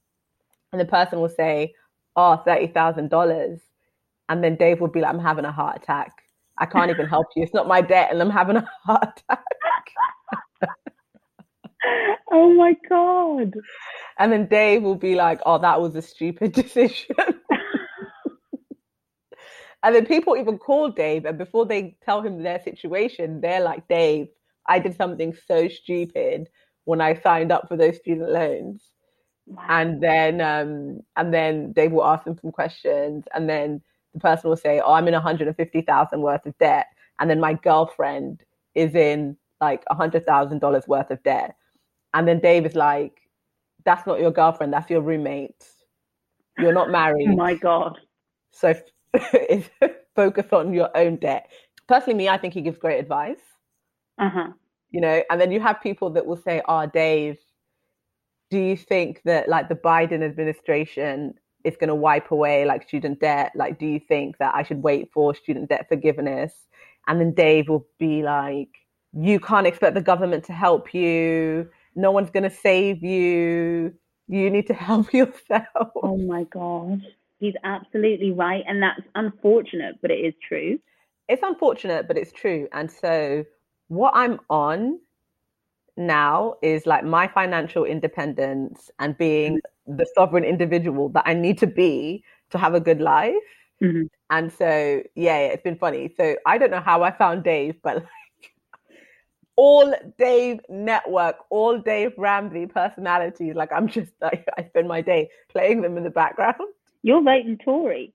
And 0.71 0.81
the 0.81 0.85
person 0.85 1.19
will 1.21 1.29
say, 1.29 1.73
"Oh, 2.15 2.37
thirty 2.37 2.67
thousand 2.67 3.09
dollars." 3.09 3.59
And 4.29 4.43
then 4.43 4.55
Dave 4.55 4.81
will 4.81 4.87
be 4.87 5.01
like, 5.01 5.13
I'm 5.13 5.19
having 5.19 5.45
a 5.45 5.51
heart 5.51 5.77
attack. 5.83 6.11
I 6.57 6.65
can't 6.65 6.89
even 6.89 7.07
help 7.07 7.27
you. 7.35 7.43
It's 7.43 7.53
not 7.53 7.67
my 7.67 7.81
debt, 7.81 8.09
and 8.11 8.21
I'm 8.21 8.29
having 8.29 8.57
a 8.57 8.67
heart 8.85 9.21
attack. 9.29 9.43
oh 12.31 12.53
my 12.53 12.75
God. 12.87 13.53
And 14.19 14.31
then 14.31 14.47
Dave 14.47 14.83
will 14.83 14.95
be 14.95 15.15
like, 15.15 15.39
Oh, 15.45 15.57
that 15.59 15.81
was 15.81 15.95
a 15.95 16.01
stupid 16.01 16.51
decision. 16.53 17.15
And 19.83 19.93
then 19.93 20.05
people 20.05 20.37
even 20.37 20.57
call 20.57 20.89
Dave, 20.89 21.25
and 21.25 21.37
before 21.37 21.65
they 21.65 21.97
tell 22.03 22.21
him 22.21 22.41
their 22.41 22.61
situation, 22.61 23.41
they're 23.41 23.61
like, 23.61 23.87
Dave, 23.89 24.27
I 24.67 24.79
did 24.79 24.95
something 24.95 25.35
so 25.45 25.67
stupid 25.67 26.47
when 26.85 27.01
I 27.01 27.15
signed 27.15 27.51
up 27.51 27.67
for 27.67 27.75
those 27.75 27.97
student 27.97 28.31
loans. 28.31 28.83
Wow. 29.45 29.65
And 29.67 30.01
then 30.01 30.39
um, 30.39 31.01
and 31.17 31.33
then 31.33 31.73
Dave 31.73 31.91
will 31.91 32.05
ask 32.05 32.23
them 32.23 32.37
some 32.41 32.51
questions, 32.51 33.25
and 33.33 33.49
then 33.49 33.81
the 34.13 34.21
person 34.21 34.49
will 34.49 34.57
say, 34.57 34.79
"Oh, 34.79 34.93
I'm 34.93 35.07
in 35.07 35.13
150,000 35.13 36.21
worth 36.21 36.45
of 36.45 36.57
debt," 36.59 36.87
and 37.19 37.29
then 37.29 37.41
my 37.41 37.53
girlfriend 37.53 38.41
is 38.73 38.95
in 38.95 39.35
like 39.59 39.83
$100,000 39.91 40.87
worth 40.87 41.11
of 41.11 41.21
debt, 41.23 41.55
and 42.13 42.25
then 42.25 42.39
Dave 42.39 42.65
is 42.65 42.75
like, 42.75 43.19
"That's 43.83 44.07
not 44.07 44.21
your 44.21 44.31
girlfriend. 44.31 44.71
That's 44.71 44.89
your 44.89 45.01
roommate. 45.01 45.67
You're 46.57 46.73
not 46.73 46.89
married." 47.01 47.27
oh 47.29 47.35
my 47.35 47.55
god! 47.55 47.99
So 48.51 48.73
focus 50.15 50.45
on 50.51 50.73
your 50.73 50.95
own 50.95 51.17
debt. 51.17 51.49
Personally, 51.87 52.17
me, 52.17 52.29
I 52.29 52.37
think 52.37 52.53
he 52.53 52.61
gives 52.61 52.77
great 52.77 52.99
advice. 52.99 53.41
Uh 54.17 54.29
huh. 54.29 54.47
You 54.91 55.01
know, 55.01 55.23
and 55.29 55.41
then 55.41 55.51
you 55.51 55.59
have 55.59 55.81
people 55.81 56.11
that 56.11 56.25
will 56.25 56.37
say, 56.37 56.61
"Oh, 56.67 56.85
Dave." 56.85 57.37
Do 58.49 58.59
you 58.59 58.77
think 58.77 59.21
that 59.25 59.49
like 59.49 59.67
the 59.67 59.75
Biden 59.75 60.23
administration 60.23 61.33
is 61.63 61.77
going 61.77 61.87
to 61.87 61.95
wipe 61.95 62.31
away 62.31 62.65
like 62.65 62.87
student 62.87 63.19
debt 63.19 63.51
like 63.55 63.79
do 63.79 63.85
you 63.85 63.99
think 63.99 64.37
that 64.37 64.53
i 64.55 64.63
should 64.63 64.83
wait 64.83 65.09
for 65.13 65.33
student 65.33 65.69
debt 65.69 65.87
forgiveness 65.87 66.53
and 67.07 67.19
then 67.19 67.33
dave 67.33 67.69
will 67.69 67.85
be 67.99 68.21
like 68.21 68.69
you 69.13 69.39
can't 69.39 69.67
expect 69.67 69.93
the 69.95 70.01
government 70.01 70.43
to 70.43 70.53
help 70.53 70.93
you 70.93 71.69
no 71.95 72.11
one's 72.11 72.29
going 72.29 72.43
to 72.43 72.49
save 72.49 73.03
you 73.03 73.93
you 74.27 74.49
need 74.49 74.67
to 74.67 74.73
help 74.89 75.13
yourself 75.13 75.89
oh 76.01 76.17
my 76.17 76.43
god 76.43 77.01
he's 77.43 77.55
absolutely 77.63 78.31
right 78.31 78.63
and 78.67 78.81
that's 78.81 79.01
unfortunate 79.15 79.95
but 80.01 80.11
it 80.11 80.19
is 80.19 80.33
true 80.47 80.79
it's 81.27 81.43
unfortunate 81.43 82.07
but 82.07 82.17
it's 82.17 82.31
true 82.31 82.67
and 82.71 82.91
so 82.91 83.43
what 83.87 84.13
i'm 84.15 84.39
on 84.49 84.99
now 85.97 86.55
is 86.61 86.85
like 86.85 87.03
my 87.03 87.27
financial 87.27 87.85
independence 87.85 88.89
and 88.99 89.17
being 89.17 89.59
the 89.85 90.05
sovereign 90.15 90.43
individual 90.43 91.09
that 91.09 91.23
I 91.25 91.33
need 91.33 91.57
to 91.59 91.67
be 91.67 92.23
to 92.51 92.57
have 92.57 92.73
a 92.73 92.79
good 92.79 93.01
life. 93.01 93.35
Mm-hmm. 93.81 94.03
And 94.29 94.51
so, 94.51 95.03
yeah, 95.15 95.37
it's 95.37 95.63
been 95.63 95.77
funny. 95.77 96.13
So 96.15 96.35
I 96.45 96.57
don't 96.57 96.71
know 96.71 96.81
how 96.81 97.03
I 97.03 97.11
found 97.11 97.43
Dave, 97.43 97.75
but 97.83 97.95
like 97.95 98.51
all 99.55 99.93
Dave 100.17 100.61
network, 100.69 101.35
all 101.49 101.77
Dave 101.77 102.13
Ramsey 102.17 102.65
personalities, 102.65 103.55
like 103.55 103.71
I'm 103.71 103.87
just 103.87 104.11
like 104.21 104.45
I 104.57 104.63
spend 104.65 104.87
my 104.87 105.01
day 105.01 105.29
playing 105.49 105.81
them 105.81 105.97
in 105.97 106.03
the 106.03 106.09
background. 106.09 106.55
You're 107.03 107.21
voting 107.21 107.57
Tory. 107.63 108.13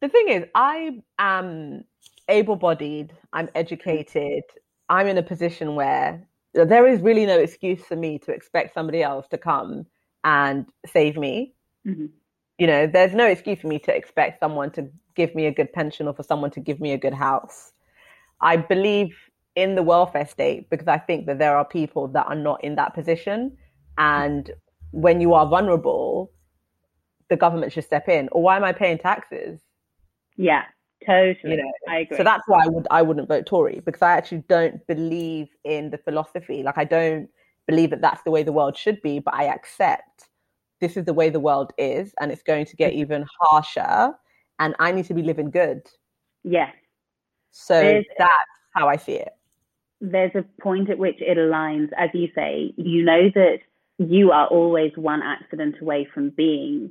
The 0.00 0.08
thing 0.08 0.28
is, 0.28 0.44
I 0.54 1.02
am 1.18 1.84
able-bodied. 2.28 3.12
I'm 3.32 3.48
educated. 3.54 4.42
I'm 4.88 5.06
in 5.06 5.18
a 5.18 5.22
position 5.22 5.74
where 5.74 6.26
there 6.54 6.86
is 6.86 7.00
really 7.00 7.26
no 7.26 7.38
excuse 7.38 7.84
for 7.84 7.96
me 7.96 8.18
to 8.20 8.32
expect 8.32 8.74
somebody 8.74 9.02
else 9.02 9.28
to 9.28 9.38
come 9.38 9.86
and 10.24 10.66
save 10.86 11.16
me. 11.16 11.54
Mm-hmm. 11.86 12.06
You 12.58 12.66
know, 12.66 12.86
there's 12.86 13.14
no 13.14 13.26
excuse 13.26 13.60
for 13.60 13.68
me 13.68 13.78
to 13.80 13.94
expect 13.94 14.40
someone 14.40 14.70
to 14.72 14.90
give 15.14 15.34
me 15.34 15.46
a 15.46 15.52
good 15.52 15.72
pension 15.72 16.08
or 16.08 16.14
for 16.14 16.22
someone 16.22 16.50
to 16.52 16.60
give 16.60 16.80
me 16.80 16.92
a 16.92 16.98
good 16.98 17.14
house. 17.14 17.72
I 18.40 18.56
believe 18.56 19.14
in 19.54 19.74
the 19.74 19.82
welfare 19.82 20.26
state 20.26 20.70
because 20.70 20.88
I 20.88 20.98
think 20.98 21.26
that 21.26 21.38
there 21.38 21.56
are 21.56 21.64
people 21.64 22.08
that 22.08 22.26
are 22.26 22.34
not 22.34 22.64
in 22.64 22.74
that 22.76 22.94
position. 22.94 23.56
And 23.98 24.50
when 24.92 25.20
you 25.20 25.34
are 25.34 25.46
vulnerable, 25.46 26.32
the 27.30 27.36
government 27.36 27.72
should 27.72 27.84
step 27.84 28.08
in. 28.08 28.28
Or 28.32 28.42
why 28.42 28.56
am 28.56 28.64
I 28.64 28.72
paying 28.72 28.98
taxes? 28.98 29.60
Yeah, 30.36 30.64
totally. 31.06 31.54
You 31.54 31.56
know, 31.56 31.72
I 31.88 31.98
agree. 32.00 32.18
So 32.18 32.24
that's 32.24 32.46
why 32.46 32.64
I 32.64 32.68
would 32.68 32.86
I 32.90 33.00
wouldn't 33.00 33.28
vote 33.28 33.46
Tory 33.46 33.80
because 33.84 34.02
I 34.02 34.12
actually 34.12 34.44
don't 34.48 34.86
believe 34.86 35.48
in 35.64 35.90
the 35.90 35.98
philosophy. 35.98 36.62
Like 36.62 36.76
I 36.76 36.84
don't 36.84 37.28
believe 37.66 37.90
that 37.90 38.02
that's 38.02 38.22
the 38.24 38.30
way 38.30 38.42
the 38.42 38.52
world 38.52 38.76
should 38.76 39.00
be, 39.00 39.20
but 39.20 39.32
I 39.32 39.44
accept 39.44 40.28
this 40.80 40.96
is 40.96 41.04
the 41.04 41.14
way 41.14 41.30
the 41.30 41.40
world 41.40 41.72
is 41.78 42.12
and 42.20 42.32
it's 42.32 42.42
going 42.42 42.66
to 42.66 42.76
get 42.76 42.92
mm-hmm. 42.92 43.00
even 43.00 43.26
harsher 43.40 44.14
and 44.58 44.74
I 44.78 44.92
need 44.92 45.06
to 45.06 45.14
be 45.14 45.22
living 45.22 45.50
good. 45.50 45.82
Yes. 46.42 46.74
So 47.50 47.74
there's, 47.74 48.04
that's 48.18 48.32
how 48.74 48.88
I 48.88 48.96
see 48.96 49.14
it. 49.14 49.32
There's 50.00 50.34
a 50.34 50.44
point 50.62 50.88
at 50.90 50.98
which 50.98 51.20
it 51.20 51.36
aligns, 51.36 51.90
as 51.96 52.10
you 52.14 52.28
say, 52.34 52.72
you 52.76 53.02
know 53.02 53.30
that 53.34 53.58
you 53.98 54.32
are 54.32 54.46
always 54.46 54.92
one 54.96 55.22
accident 55.22 55.76
away 55.80 56.08
from 56.12 56.30
being 56.30 56.90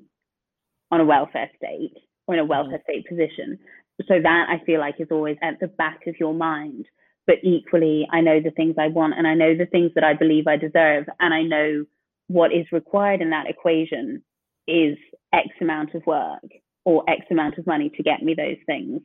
on 0.91 1.01
a 1.01 1.05
welfare 1.05 1.49
state 1.55 1.93
or 2.27 2.35
in 2.35 2.39
a 2.39 2.45
welfare 2.45 2.79
mm-hmm. 2.79 2.91
state 2.91 3.07
position. 3.07 3.59
So 4.07 4.15
that 4.21 4.47
I 4.49 4.63
feel 4.65 4.79
like 4.79 4.95
is 4.99 5.07
always 5.11 5.37
at 5.43 5.59
the 5.59 5.67
back 5.67 6.07
of 6.07 6.15
your 6.19 6.33
mind 6.33 6.85
but 7.29 7.37
equally 7.43 8.07
I 8.11 8.21
know 8.21 8.39
the 8.41 8.49
things 8.49 8.73
I 8.79 8.87
want 8.87 9.13
and 9.15 9.27
I 9.27 9.35
know 9.35 9.55
the 9.55 9.67
things 9.67 9.91
that 9.93 10.03
I 10.03 10.15
believe 10.15 10.47
I 10.47 10.57
deserve 10.57 11.05
and 11.19 11.31
I 11.31 11.43
know 11.43 11.85
what 12.25 12.51
is 12.51 12.65
required 12.71 13.21
in 13.21 13.29
that 13.29 13.45
equation 13.47 14.23
is 14.67 14.97
X 15.31 15.47
amount 15.61 15.93
of 15.93 16.03
work 16.07 16.41
or 16.85 17.07
X 17.07 17.21
amount 17.29 17.59
of 17.59 17.67
money 17.67 17.91
to 17.95 18.01
get 18.01 18.23
me 18.23 18.33
those 18.33 18.57
things. 18.65 19.01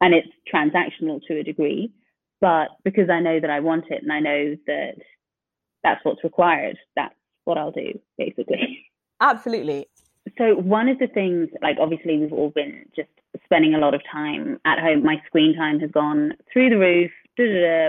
and 0.00 0.14
it's 0.14 0.28
transactional 0.52 1.20
to 1.26 1.40
a 1.40 1.42
degree. 1.42 1.90
But 2.40 2.68
because 2.84 3.10
I 3.10 3.18
know 3.18 3.40
that 3.40 3.50
I 3.50 3.58
want 3.58 3.86
it 3.90 4.02
and 4.02 4.12
I 4.12 4.20
know 4.20 4.54
that 4.66 4.94
that's 5.82 6.04
what's 6.04 6.22
required, 6.22 6.76
that's 6.94 7.14
what 7.44 7.58
I'll 7.58 7.72
do, 7.72 7.98
basically. 8.18 8.86
Absolutely. 9.20 9.86
So, 10.38 10.56
one 10.56 10.88
of 10.88 10.98
the 10.98 11.06
things, 11.06 11.48
like 11.62 11.76
obviously, 11.80 12.18
we've 12.18 12.32
all 12.32 12.50
been 12.50 12.84
just 12.96 13.08
spending 13.44 13.74
a 13.74 13.78
lot 13.78 13.94
of 13.94 14.00
time 14.10 14.58
at 14.64 14.78
home. 14.78 15.04
My 15.04 15.16
screen 15.26 15.54
time 15.56 15.80
has 15.80 15.90
gone 15.90 16.32
through 16.52 16.70
the 16.70 16.78
roof. 16.78 17.10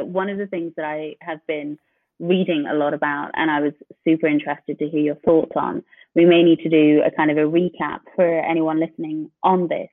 One 0.06 0.30
of 0.30 0.38
the 0.38 0.48
things 0.48 0.74
that 0.76 0.86
I 0.86 1.16
have 1.22 1.40
been 1.48 1.78
reading 2.20 2.66
a 2.70 2.74
lot 2.74 2.94
about, 2.94 3.32
and 3.36 3.52
I 3.52 3.60
was 3.60 3.74
super 4.04 4.28
interested 4.28 4.80
to 4.80 4.88
hear 4.88 5.02
your 5.02 5.16
thoughts 5.16 5.52
on. 5.56 5.84
We 6.16 6.26
may 6.26 6.44
need 6.44 6.60
to 6.60 6.70
do 6.70 7.02
a 7.06 7.12
kind 7.12 7.32
of 7.32 7.38
a 7.38 7.42
recap 7.42 8.00
for 8.16 8.40
anyone 8.40 8.80
listening 8.80 9.30
on 9.44 9.68
this, 9.68 9.90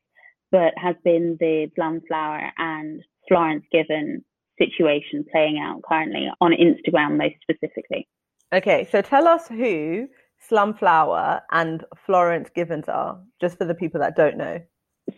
but 0.50 0.72
has 0.76 0.96
been 1.04 1.36
the 1.40 1.70
Slumflower 1.76 2.50
and 2.58 3.02
Florence 3.28 3.64
Given 3.72 4.24
situation 4.58 5.24
playing 5.30 5.58
out 5.58 5.82
currently 5.82 6.28
on 6.40 6.52
Instagram, 6.52 7.16
most 7.16 7.34
specifically. 7.42 8.06
Okay, 8.52 8.86
so 8.90 9.00
tell 9.00 9.26
us 9.26 9.48
who 9.48 10.08
Slumflower 10.48 11.40
and 11.50 11.84
Florence 12.06 12.50
Givens 12.54 12.88
are, 12.88 13.18
just 13.40 13.58
for 13.58 13.64
the 13.64 13.74
people 13.74 14.00
that 14.00 14.16
don't 14.16 14.36
know. 14.36 14.60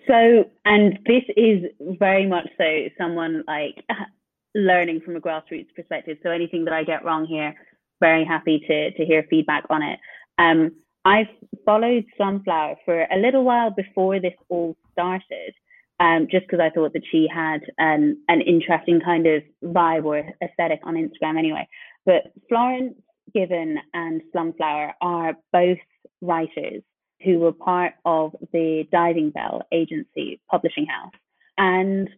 So, 0.06 0.44
and 0.64 0.98
this 1.06 1.22
is 1.36 1.64
very 1.98 2.26
much 2.26 2.48
so 2.58 2.86
someone 2.98 3.44
like 3.46 3.84
learning 4.54 5.00
from 5.04 5.16
a 5.16 5.20
grassroots 5.20 5.74
perspective. 5.74 6.18
So 6.22 6.30
anything 6.30 6.64
that 6.64 6.74
I 6.74 6.84
get 6.84 7.04
wrong 7.04 7.26
here, 7.26 7.54
very 8.00 8.24
happy 8.24 8.62
to 8.66 8.90
to 8.92 9.04
hear 9.04 9.24
feedback 9.28 9.64
on 9.70 9.82
it. 9.82 9.98
Um, 10.38 10.72
I've 11.04 11.28
followed 11.66 12.04
Slumflower 12.18 12.76
for 12.84 13.02
a 13.02 13.16
little 13.18 13.44
while 13.44 13.70
before 13.70 14.20
this 14.20 14.34
all 14.48 14.74
started, 14.92 15.54
um, 16.00 16.28
just 16.30 16.46
because 16.46 16.60
I 16.60 16.70
thought 16.70 16.92
that 16.94 17.02
she 17.10 17.28
had 17.32 17.60
an 17.78 18.22
an 18.28 18.40
interesting 18.40 19.00
kind 19.00 19.26
of 19.26 19.42
vibe 19.62 20.04
or 20.04 20.22
aesthetic 20.42 20.80
on 20.84 20.94
Instagram 20.94 21.38
anyway. 21.38 21.68
But 22.06 22.32
Florence 22.48 22.94
Given 23.32 23.78
and 23.92 24.22
Slumflower 24.32 24.92
are 25.00 25.34
both 25.52 25.78
writers 26.20 26.82
who 27.24 27.38
were 27.38 27.52
part 27.52 27.94
of 28.04 28.34
the 28.52 28.86
Diving 28.92 29.30
Bell 29.30 29.62
agency 29.72 30.40
publishing 30.50 30.86
house. 30.86 31.12
And 31.56 32.10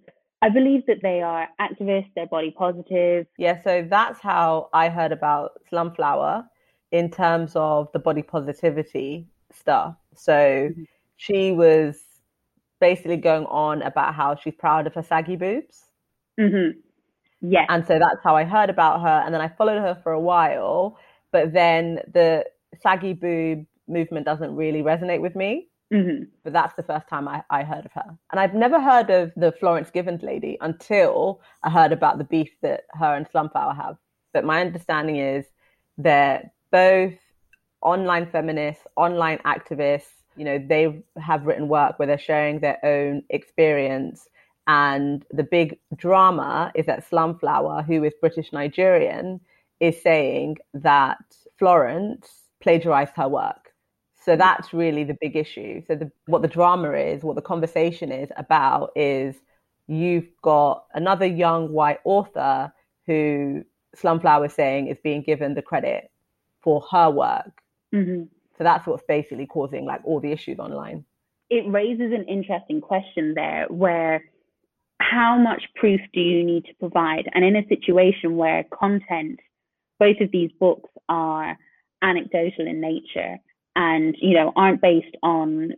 I 0.42 0.48
believe 0.48 0.84
that 0.86 1.02
they 1.02 1.22
are 1.22 1.48
activists, 1.60 2.10
they're 2.14 2.26
body 2.26 2.54
positive. 2.56 3.26
Yeah, 3.38 3.62
so 3.62 3.86
that's 3.88 4.20
how 4.20 4.68
I 4.72 4.88
heard 4.88 5.12
about 5.12 5.60
Slumflower 5.70 6.44
in 6.92 7.10
terms 7.10 7.52
of 7.54 7.90
the 7.92 7.98
body 7.98 8.22
positivity 8.22 9.26
stuff. 9.52 9.96
So 10.14 10.32
mm-hmm. 10.32 10.82
she 11.16 11.52
was 11.52 12.00
basically 12.80 13.16
going 13.16 13.46
on 13.46 13.82
about 13.82 14.14
how 14.14 14.36
she's 14.36 14.54
proud 14.54 14.86
of 14.86 14.94
her 14.94 15.02
saggy 15.02 15.36
boobs. 15.36 15.84
Mm-hmm. 16.38 16.78
Yeah. 17.49 17.65
And 17.69 17.87
so 17.87 17.99
that's 17.99 18.23
how 18.25 18.37
I 18.37 18.45
heard 18.45 18.71
about 18.71 19.00
her. 19.03 19.23
And 19.25 19.33
then 19.33 19.41
I 19.41 19.49
followed 19.49 19.81
her 19.81 19.99
for 20.03 20.12
a 20.12 20.21
while. 20.21 20.99
But 21.33 21.53
then 21.53 22.00
the 22.12 22.45
saggy 22.81 23.12
boob 23.12 23.67
movement 23.88 24.26
doesn't 24.26 24.55
really 24.55 24.83
resonate 24.83 25.21
with 25.21 25.37
me. 25.37 25.69
Mm-hmm. 25.93 26.25
But 26.43 26.53
that's 26.53 26.75
the 26.75 26.83
first 26.83 27.09
time 27.09 27.29
I, 27.29 27.45
I 27.50 27.62
heard 27.62 27.87
of 27.87 27.93
her. 27.93 28.19
And 28.33 28.41
I've 28.41 28.55
never 28.55 28.81
heard 28.81 29.11
of 29.11 29.33
the 29.37 29.53
Florence 29.53 29.91
Givens 29.91 30.23
lady 30.23 30.59
until 30.61 31.41
I 31.62 31.71
heard 31.71 31.93
about 31.93 32.19
the 32.19 32.25
beef 32.25 32.50
that 32.62 32.85
her 32.95 33.15
and 33.15 33.29
Slumflower 33.31 33.76
have. 33.76 33.97
But 34.33 34.45
my 34.45 34.61
understanding 34.61 35.17
is 35.17 35.47
they're 35.97 36.50
both 36.73 37.15
online 37.81 38.26
feminists, 38.26 38.85
online 38.97 39.39
activists. 39.39 40.11
You 40.37 40.45
know, 40.45 40.59
they 40.59 41.02
have 41.23 41.47
written 41.47 41.69
work 41.69 41.99
where 41.99 42.09
they're 42.09 42.19
sharing 42.19 42.59
their 42.59 42.85
own 42.85 43.23
experience. 43.30 44.28
And 44.67 45.25
the 45.31 45.45
big 45.45 45.79
drama 45.95 46.73
is 46.75 46.87
that 46.87 47.09
Slumflower, 47.09 47.85
who 47.85 48.02
is 48.05 48.13
British 48.21 48.52
Nigerian, 48.52 49.41
is 49.79 50.00
saying 50.02 50.57
that 50.75 51.19
Florence 51.59 52.29
plagiarized 52.61 53.13
her 53.17 53.29
work 53.29 53.67
so 54.26 54.35
that's 54.35 54.75
really 54.75 55.05
the 55.05 55.17
big 55.21 55.37
issue. 55.37 55.83
So 55.87 55.95
the, 55.95 56.11
what 56.26 56.43
the 56.43 56.49
drama 56.49 56.91
is, 56.95 57.23
what 57.23 57.37
the 57.37 57.43
conversation 57.43 58.11
is 58.11 58.29
about 58.37 58.91
is 58.97 59.37
you've 59.87 60.26
got 60.43 60.85
another 60.95 61.26
young 61.26 61.71
white 61.71 62.00
author 62.05 62.73
who 63.07 63.63
Slumflower 63.97 64.47
is 64.47 64.52
saying 64.52 64.89
is 64.89 64.99
being 65.05 65.23
given 65.23 65.55
the 65.55 65.63
credit 65.63 66.11
for 66.61 66.85
her 66.91 67.09
work. 67.09 67.63
Mm-hmm. 67.95 68.25
So 68.59 68.65
that's 68.65 68.85
what's 68.85 69.05
basically 69.07 69.47
causing 69.47 69.85
like 69.85 70.00
all 70.05 70.19
the 70.19 70.33
issues 70.33 70.59
online. 70.59 71.05
It 71.49 71.71
raises 71.71 72.13
an 72.13 72.25
interesting 72.25 72.81
question 72.81 73.35
there 73.35 73.67
where 73.71 74.25
how 75.00 75.39
much 75.39 75.63
proof 75.75 76.00
do 76.13 76.21
you 76.21 76.45
need 76.45 76.65
to 76.67 76.75
provide? 76.80 77.28
And 77.35 77.45
in 77.45 77.56
a 77.56 77.67
situation 77.69 78.37
where 78.37 78.65
content, 78.73 79.41
both 79.99 80.21
of 80.21 80.30
these 80.32 80.50
books 80.59 80.91
are 81.09 81.56
anecdotal 82.02 82.67
in 82.67 82.80
nature, 82.80 83.39
and 83.76 84.17
you 84.19 84.35
know 84.35 84.52
aren't 84.56 84.80
based 84.80 85.15
on 85.23 85.73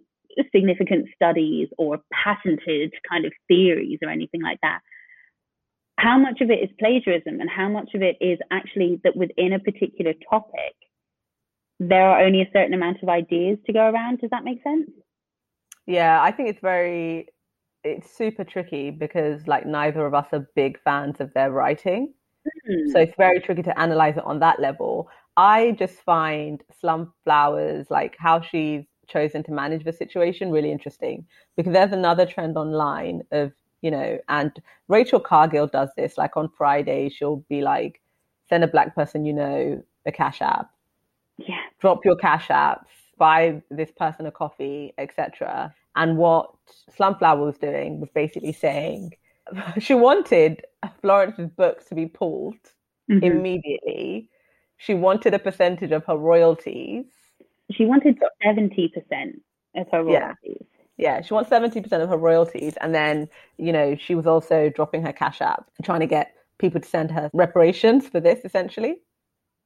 significant 0.53 1.09
studies 1.15 1.69
or 1.77 1.99
patented 2.13 2.95
kind 3.11 3.27
of 3.27 3.33
theories 3.49 3.99
or 4.03 4.09
anything 4.09 4.41
like 4.41 4.59
that 4.63 4.81
how 5.99 6.17
much 6.17 6.41
of 6.41 6.49
it 6.49 6.61
is 6.63 6.71
plagiarism 6.79 7.41
and 7.41 7.51
how 7.51 7.69
much 7.69 7.91
of 7.95 8.03
it 8.03 8.17
is 8.21 8.39
actually 8.53 9.01
that 9.03 9.17
within 9.17 9.53
a 9.53 9.59
particular 9.59 10.15
topic 10.31 10.75
there 11.81 12.09
are 12.09 12.25
only 12.25 12.41
a 12.41 12.51
certain 12.53 12.73
amount 12.73 13.03
of 13.03 13.09
ideas 13.09 13.59
to 13.67 13.73
go 13.73 13.81
around 13.81 14.21
does 14.21 14.31
that 14.31 14.45
make 14.45 14.63
sense 14.63 14.91
yeah 15.87 16.23
i 16.23 16.31
think 16.31 16.49
it's 16.49 16.61
very 16.63 17.27
it's 17.85 18.11
super 18.11 18.45
tricky 18.45 18.91
because 18.91 19.47
like 19.47 19.67
neither 19.67 20.05
of 20.07 20.15
us 20.15 20.27
are 20.33 20.49
big 20.55 20.81
fans 20.83 21.21
of 21.21 21.33
their 21.35 21.51
writing 21.51 22.13
mm. 22.69 22.93
so 22.93 23.01
it's 23.01 23.17
very 23.17 23.41
tricky 23.41 23.63
to 23.63 23.79
analyze 23.79 24.17
it 24.17 24.25
on 24.25 24.41
that 24.41 24.61
level 24.61 25.09
I 25.39 25.77
just 25.79 26.03
find 26.03 26.61
Slumflowers, 26.83 27.91
like 27.91 28.17
how 28.19 28.41
she's 28.41 28.85
chosen 29.07 29.45
to 29.45 29.53
manage 29.53 29.85
the 29.85 29.93
situation, 29.93 30.51
really 30.51 30.73
interesting 30.73 31.25
because 31.57 31.73
there's 31.73 31.93
another 31.93 32.27
trend 32.27 32.59
online 32.59 33.23
of, 33.31 33.53
you 33.81 33.93
know, 33.93 34.19
and 34.29 34.51
Rachel 34.89 35.21
Cargill 35.21 35.69
does 35.69 35.91
this. 35.97 36.19
Like 36.19 36.37
on 36.37 36.51
Friday, 36.59 37.09
she'll 37.09 37.45
be 37.49 37.63
like, 37.63 38.01
send 38.49 38.65
a 38.65 38.67
black 38.67 38.97
person 38.97 39.25
you 39.25 39.33
know 39.33 39.81
a 40.07 40.11
cash 40.11 40.43
app. 40.43 40.71
Yeah. 41.37 41.61
Drop 41.79 42.05
your 42.05 42.17
cash 42.17 42.49
apps, 42.49 42.87
buy 43.17 43.63
this 43.71 43.93
person 43.93 44.27
a 44.27 44.33
coffee, 44.33 44.93
etc. 44.99 45.73
And 45.99 46.17
what 46.17 46.51
Slumflower 46.99 47.45
was 47.45 47.59
doing 47.59 48.01
was 48.01 48.09
basically 48.15 48.53
saying 48.53 49.13
she 49.79 49.95
wanted 49.95 50.63
Florence's 51.03 51.51
books 51.51 51.85
to 51.87 51.95
be 51.95 52.07
pulled 52.07 52.57
mm-hmm. 53.11 53.23
immediately 53.23 54.31
she 54.79 54.95
wanted 54.95 55.35
a 55.35 55.39
percentage 55.39 55.93
of 55.93 56.05
her 56.07 56.17
royalties. 56.17 57.05
She 57.71 57.85
wanted 57.85 58.19
70% 58.45 59.41
of 59.77 59.87
her 59.93 60.03
royalties. 60.05 60.37
Yeah. 60.43 60.65
Yeah, 60.97 61.21
she 61.21 61.33
wants 61.33 61.49
70% 61.49 61.93
of 62.03 62.09
her 62.09 62.17
royalties. 62.17 62.75
And 62.81 62.93
then, 62.93 63.29
you 63.57 63.73
know, 63.73 63.95
she 63.97 64.17
was 64.17 64.27
also 64.27 64.69
dropping 64.69 65.03
her 65.03 65.13
cash 65.13 65.41
app, 65.41 65.71
trying 65.85 66.01
to 66.01 66.07
get 66.07 66.35
people 66.59 66.81
to 66.81 66.89
send 66.89 67.13
her 67.13 67.31
reparations 67.33 68.09
for 68.09 68.19
this, 68.19 68.41
essentially. 68.45 68.97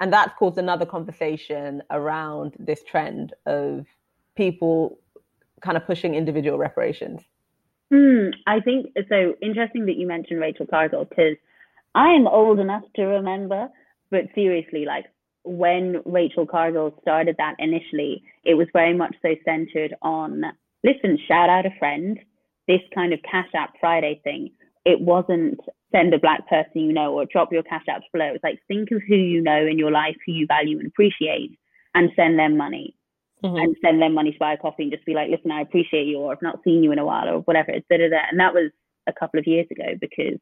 And 0.01 0.13
that 0.13 0.37
caused 0.37 0.59
another 0.59 0.85
conversation 0.85 1.83
around 1.91 2.55
this 2.59 2.83
trend 2.83 3.33
of 3.47 3.87
people 4.37 4.99
kind 5.63 5.77
of 5.77 5.87
pushing 5.87 6.15
individual 6.15 6.59
reparations. 6.59 7.23
Mm, 7.93 8.33
I 8.47 8.61
think 8.61 8.87
so. 9.09 9.35
Interesting 9.43 9.87
that 9.87 9.97
you 9.97 10.07
mentioned 10.07 10.41
Rachel 10.41 10.67
Cargill 10.67 11.05
because 11.05 11.37
I 11.95 12.11
am 12.11 12.27
old 12.27 12.59
enough 12.59 12.85
to 12.97 13.03
remember 13.03 13.69
but 14.13 14.27
seriously, 14.35 14.85
like 14.85 15.07
when 15.43 16.03
Rachel 16.05 16.47
Cargill 16.47 16.95
started 17.01 17.35
that 17.39 17.57
initially, 17.59 18.23
it 18.45 18.55
was 18.55 18.69
very 18.73 18.95
much 18.95 19.17
so 19.23 19.31
centered 19.45 19.97
on 20.03 20.45
listen, 20.85 21.19
shout 21.27 21.49
out 21.49 21.67
a 21.67 21.71
friend, 21.79 22.21
this 22.69 22.83
kind 22.95 23.13
of 23.13 23.21
Cash 23.29 23.49
App 23.55 23.73
Friday 23.81 24.21
thing. 24.23 24.51
It 24.85 25.01
wasn't 25.01 25.59
send 25.93 26.15
a 26.15 26.19
black 26.19 26.47
person 26.49 26.83
you 26.83 26.93
know 26.93 27.15
or 27.15 27.25
drop 27.25 27.53
your 27.53 27.63
Cash 27.63 27.87
Apps 27.89 28.11
below. 28.13 28.33
It's 28.35 28.45
like 28.45 28.61
think 28.69 28.91
of 28.93 29.01
who 29.09 29.17
you 29.17 29.43
know 29.43 29.67
in 29.67 29.79
your 29.79 29.91
life, 29.91 30.17
who 30.27 30.33
you 30.33 30.47
value 30.47 30.79
and 30.79 30.89
appreciate, 30.89 31.59
and 31.95 32.11
send 32.15 32.39
them 32.39 32.59
money. 32.59 32.95
Mm-hmm. 33.45 33.57
And 33.57 33.77
send 33.85 34.01
them 34.01 34.15
money 34.15 34.31
to 34.31 34.39
buy 34.39 34.53
a 34.53 34.57
coffee 34.57 34.85
and 34.85 34.93
just 34.93 35.05
be 35.05 35.15
like, 35.15 35.29
listen, 35.29 35.51
I 35.51 35.63
appreciate 35.63 36.07
you, 36.07 36.19
or 36.19 36.31
I've 36.31 36.43
not 36.43 36.61
seen 36.63 36.85
you 36.85 36.93
in 36.93 37.01
a 37.01 37.05
while, 37.05 37.29
or 37.29 37.41
whatever. 37.41 37.73
Da, 37.73 37.97
da, 37.99 38.09
da. 38.09 38.19
And 38.31 38.39
that 38.39 38.55
was 38.55 38.71
a 39.09 39.13
couple 39.13 39.41
of 39.41 39.49
years 39.49 39.67
ago 39.69 39.97
because 40.01 40.39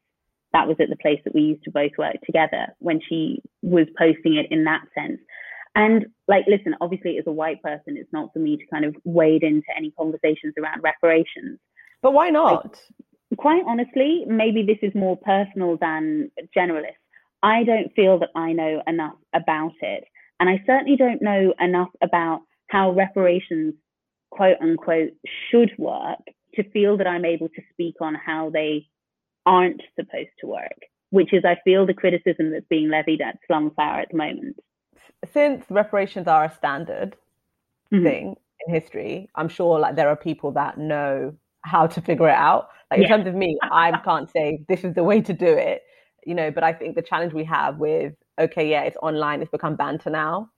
that 0.52 0.68
was 0.68 0.76
at 0.80 0.90
the 0.90 0.96
place 0.96 1.20
that 1.24 1.34
we 1.34 1.40
used 1.40 1.64
to 1.64 1.70
both 1.70 1.92
work 1.96 2.16
together 2.26 2.66
when 2.78 3.00
she 3.08 3.40
was 3.62 3.86
posting 3.96 4.34
it 4.36 4.46
in 4.50 4.64
that 4.64 4.82
sense. 4.94 5.18
And 5.74 6.06
like, 6.28 6.44
listen, 6.46 6.74
obviously, 6.80 7.16
as 7.18 7.24
a 7.26 7.32
white 7.32 7.62
person, 7.62 7.96
it's 7.96 8.12
not 8.12 8.32
for 8.32 8.40
me 8.40 8.56
to 8.56 8.66
kind 8.70 8.84
of 8.84 8.94
wade 9.04 9.44
into 9.44 9.68
any 9.74 9.92
conversations 9.92 10.54
around 10.58 10.82
reparations. 10.82 11.58
But 12.02 12.12
why 12.12 12.30
not? 12.30 12.64
Like, 12.64 13.38
quite 13.38 13.62
honestly, 13.66 14.24
maybe 14.26 14.62
this 14.62 14.78
is 14.82 14.94
more 14.94 15.16
personal 15.16 15.78
than 15.80 16.30
generalist. 16.56 17.00
I 17.42 17.62
don't 17.64 17.94
feel 17.94 18.18
that 18.18 18.30
I 18.34 18.52
know 18.52 18.82
enough 18.86 19.14
about 19.32 19.72
it. 19.80 20.04
And 20.40 20.50
I 20.50 20.62
certainly 20.66 20.96
don't 20.96 21.22
know 21.22 21.54
enough 21.60 21.90
about 22.02 22.40
how 22.70 22.92
reparations, 22.92 23.74
quote 24.30 24.56
unquote, 24.62 25.10
should 25.50 25.70
work 25.78 26.20
to 26.54 26.68
feel 26.70 26.96
that 26.96 27.06
I'm 27.06 27.24
able 27.24 27.48
to 27.48 27.62
speak 27.72 27.96
on 28.00 28.14
how 28.14 28.50
they 28.50 28.86
aren't 29.46 29.82
supposed 29.96 30.30
to 30.40 30.46
work, 30.46 30.78
which 31.10 31.32
is, 31.32 31.44
I 31.44 31.58
feel, 31.64 31.86
the 31.86 31.94
criticism 31.94 32.50
that's 32.52 32.66
being 32.68 32.88
levied 32.88 33.20
at 33.20 33.38
Slumflower 33.48 34.02
at 34.02 34.08
the 34.10 34.16
moment. 34.16 34.56
Since 35.32 35.64
reparations 35.68 36.26
are 36.26 36.44
a 36.44 36.54
standard 36.54 37.16
mm-hmm. 37.92 38.04
thing 38.04 38.36
in 38.66 38.74
history, 38.74 39.28
I'm 39.34 39.48
sure 39.48 39.78
like 39.78 39.96
there 39.96 40.08
are 40.08 40.16
people 40.16 40.52
that 40.52 40.78
know 40.78 41.34
how 41.62 41.86
to 41.86 42.00
figure 42.00 42.28
it 42.28 42.34
out. 42.34 42.68
Like 42.90 43.00
in 43.00 43.08
terms 43.08 43.26
of 43.26 43.34
me, 43.34 43.58
I 43.62 43.92
can't 44.04 44.30
say 44.30 44.64
this 44.68 44.82
is 44.82 44.94
the 44.94 45.04
way 45.04 45.20
to 45.20 45.32
do 45.32 45.46
it, 45.46 45.82
you 46.24 46.34
know. 46.34 46.50
But 46.50 46.64
I 46.64 46.72
think 46.72 46.96
the 46.96 47.02
challenge 47.02 47.32
we 47.32 47.44
have 47.44 47.78
with 47.78 48.14
okay, 48.38 48.68
yeah, 48.68 48.82
it's 48.82 48.96
online, 49.02 49.42
it's 49.42 49.50
become 49.50 49.76
banter 49.76 50.10
now. 50.10 50.50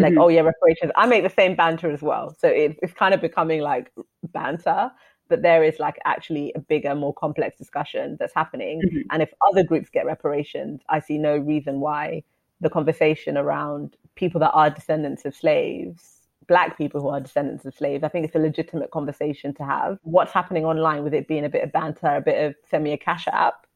Like, 0.00 0.12
mm-hmm. 0.12 0.20
oh 0.20 0.28
yeah, 0.28 0.40
reparations. 0.40 0.92
I 0.96 1.06
make 1.06 1.22
the 1.22 1.30
same 1.30 1.54
banter 1.54 1.90
as 1.90 2.02
well, 2.02 2.34
so 2.38 2.48
it, 2.48 2.78
it's 2.82 2.92
kind 2.92 3.14
of 3.14 3.20
becoming 3.20 3.60
like 3.60 3.92
banter. 4.32 4.90
But 5.28 5.42
there 5.42 5.62
is 5.62 5.78
like 5.78 5.98
actually 6.06 6.52
a 6.56 6.60
bigger, 6.60 6.94
more 6.94 7.12
complex 7.12 7.58
discussion 7.58 8.16
that's 8.18 8.32
happening. 8.34 8.80
Mm-hmm. 8.80 9.00
And 9.10 9.22
if 9.22 9.30
other 9.46 9.62
groups 9.62 9.90
get 9.90 10.06
reparations, 10.06 10.80
I 10.88 11.00
see 11.00 11.18
no 11.18 11.36
reason 11.36 11.80
why 11.80 12.22
the 12.60 12.70
conversation 12.70 13.36
around 13.36 13.94
people 14.14 14.40
that 14.40 14.52
are 14.52 14.70
descendants 14.70 15.26
of 15.26 15.34
slaves 15.34 16.18
black 16.48 16.76
people 16.76 17.00
who 17.00 17.08
are 17.08 17.20
descendants 17.20 17.64
of 17.64 17.74
slaves. 17.74 18.02
I 18.02 18.08
think 18.08 18.24
it's 18.26 18.34
a 18.34 18.40
legitimate 18.40 18.90
conversation 18.90 19.54
to 19.54 19.64
have. 19.64 19.98
What's 20.02 20.32
happening 20.32 20.64
online 20.64 21.04
with 21.04 21.14
it 21.14 21.28
being 21.28 21.44
a 21.44 21.48
bit 21.48 21.62
of 21.62 21.70
banter, 21.70 22.16
a 22.16 22.20
bit 22.20 22.42
of 22.44 22.54
send 22.68 22.82
me 22.82 22.92
a 22.92 22.98
cash 22.98 23.28
app, 23.28 23.66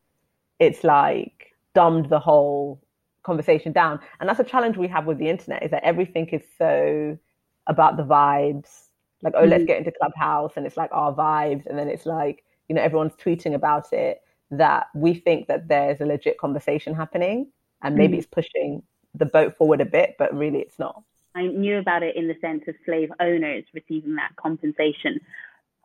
it's 0.58 0.82
like 0.82 1.54
dumbed 1.74 2.08
the 2.08 2.18
whole 2.18 2.81
conversation 3.22 3.72
down. 3.72 4.00
And 4.20 4.28
that's 4.28 4.40
a 4.40 4.44
challenge 4.44 4.76
we 4.76 4.88
have 4.88 5.06
with 5.06 5.18
the 5.18 5.28
internet 5.28 5.62
is 5.62 5.70
that 5.70 5.84
everything 5.84 6.28
is 6.28 6.42
so 6.58 7.18
about 7.66 7.96
the 7.96 8.04
vibes. 8.04 8.84
Like, 9.22 9.34
oh, 9.36 9.42
mm-hmm. 9.42 9.50
let's 9.50 9.64
get 9.64 9.78
into 9.78 9.92
Clubhouse 9.92 10.52
and 10.56 10.66
it's 10.66 10.76
like 10.76 10.90
our 10.92 11.14
vibes. 11.14 11.66
And 11.66 11.78
then 11.78 11.88
it's 11.88 12.06
like, 12.06 12.44
you 12.68 12.74
know, 12.74 12.82
everyone's 12.82 13.14
tweeting 13.14 13.54
about 13.54 13.92
it 13.92 14.22
that 14.50 14.88
we 14.94 15.14
think 15.14 15.48
that 15.48 15.68
there's 15.68 16.00
a 16.00 16.06
legit 16.06 16.38
conversation 16.38 16.94
happening 16.94 17.48
and 17.82 17.96
maybe 17.96 18.14
mm-hmm. 18.14 18.18
it's 18.18 18.28
pushing 18.28 18.82
the 19.14 19.26
boat 19.26 19.56
forward 19.56 19.80
a 19.80 19.84
bit, 19.86 20.16
but 20.18 20.34
really 20.36 20.58
it's 20.58 20.78
not. 20.78 21.02
I 21.34 21.46
knew 21.46 21.78
about 21.78 22.02
it 22.02 22.16
in 22.16 22.28
the 22.28 22.36
sense 22.40 22.64
of 22.68 22.74
slave 22.84 23.10
owners 23.20 23.64
receiving 23.72 24.16
that 24.16 24.36
compensation. 24.36 25.20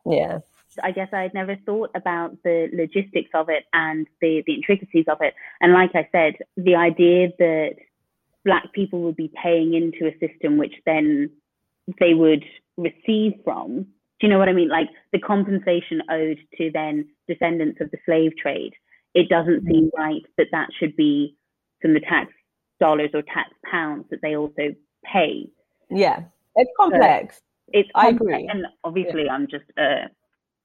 Yeah. 0.04 0.40
I 0.82 0.90
guess 0.90 1.08
I'd 1.12 1.34
never 1.34 1.56
thought 1.66 1.90
about 1.94 2.36
the 2.44 2.68
logistics 2.72 3.30
of 3.34 3.48
it 3.48 3.64
and 3.72 4.06
the, 4.20 4.42
the 4.46 4.54
intricacies 4.54 5.06
of 5.08 5.18
it. 5.20 5.34
And 5.60 5.72
like 5.72 5.90
I 5.94 6.08
said, 6.12 6.34
the 6.56 6.76
idea 6.76 7.28
that 7.38 7.76
black 8.44 8.72
people 8.72 9.02
would 9.02 9.16
be 9.16 9.32
paying 9.42 9.74
into 9.74 10.06
a 10.06 10.18
system 10.18 10.56
which 10.56 10.74
then 10.86 11.30
they 12.00 12.14
would 12.14 12.44
receive 12.76 13.34
from. 13.44 13.86
Do 14.20 14.26
you 14.26 14.28
know 14.28 14.38
what 14.38 14.48
I 14.48 14.52
mean? 14.52 14.68
Like 14.68 14.88
the 15.12 15.18
compensation 15.18 16.02
owed 16.10 16.38
to 16.56 16.70
then 16.72 17.08
descendants 17.28 17.80
of 17.80 17.90
the 17.90 17.98
slave 18.04 18.32
trade. 18.36 18.74
It 19.14 19.28
doesn't 19.28 19.64
seem 19.66 19.86
mm-hmm. 19.86 20.00
right 20.00 20.22
that 20.36 20.48
that 20.52 20.68
should 20.78 20.96
be 20.96 21.36
from 21.80 21.94
the 21.94 22.00
tax 22.00 22.32
dollars 22.80 23.10
or 23.14 23.22
tax 23.22 23.50
pounds 23.70 24.06
that 24.10 24.20
they 24.22 24.36
also 24.36 24.74
pay. 25.04 25.48
Yeah, 25.90 26.22
it's 26.56 26.70
complex. 26.78 27.36
So 27.36 27.42
it's 27.72 27.90
complex. 27.94 28.22
I 28.22 28.36
agree. 28.36 28.48
And 28.48 28.66
obviously, 28.84 29.24
yeah. 29.26 29.32
I'm 29.32 29.46
just 29.46 29.64
a 29.78 30.10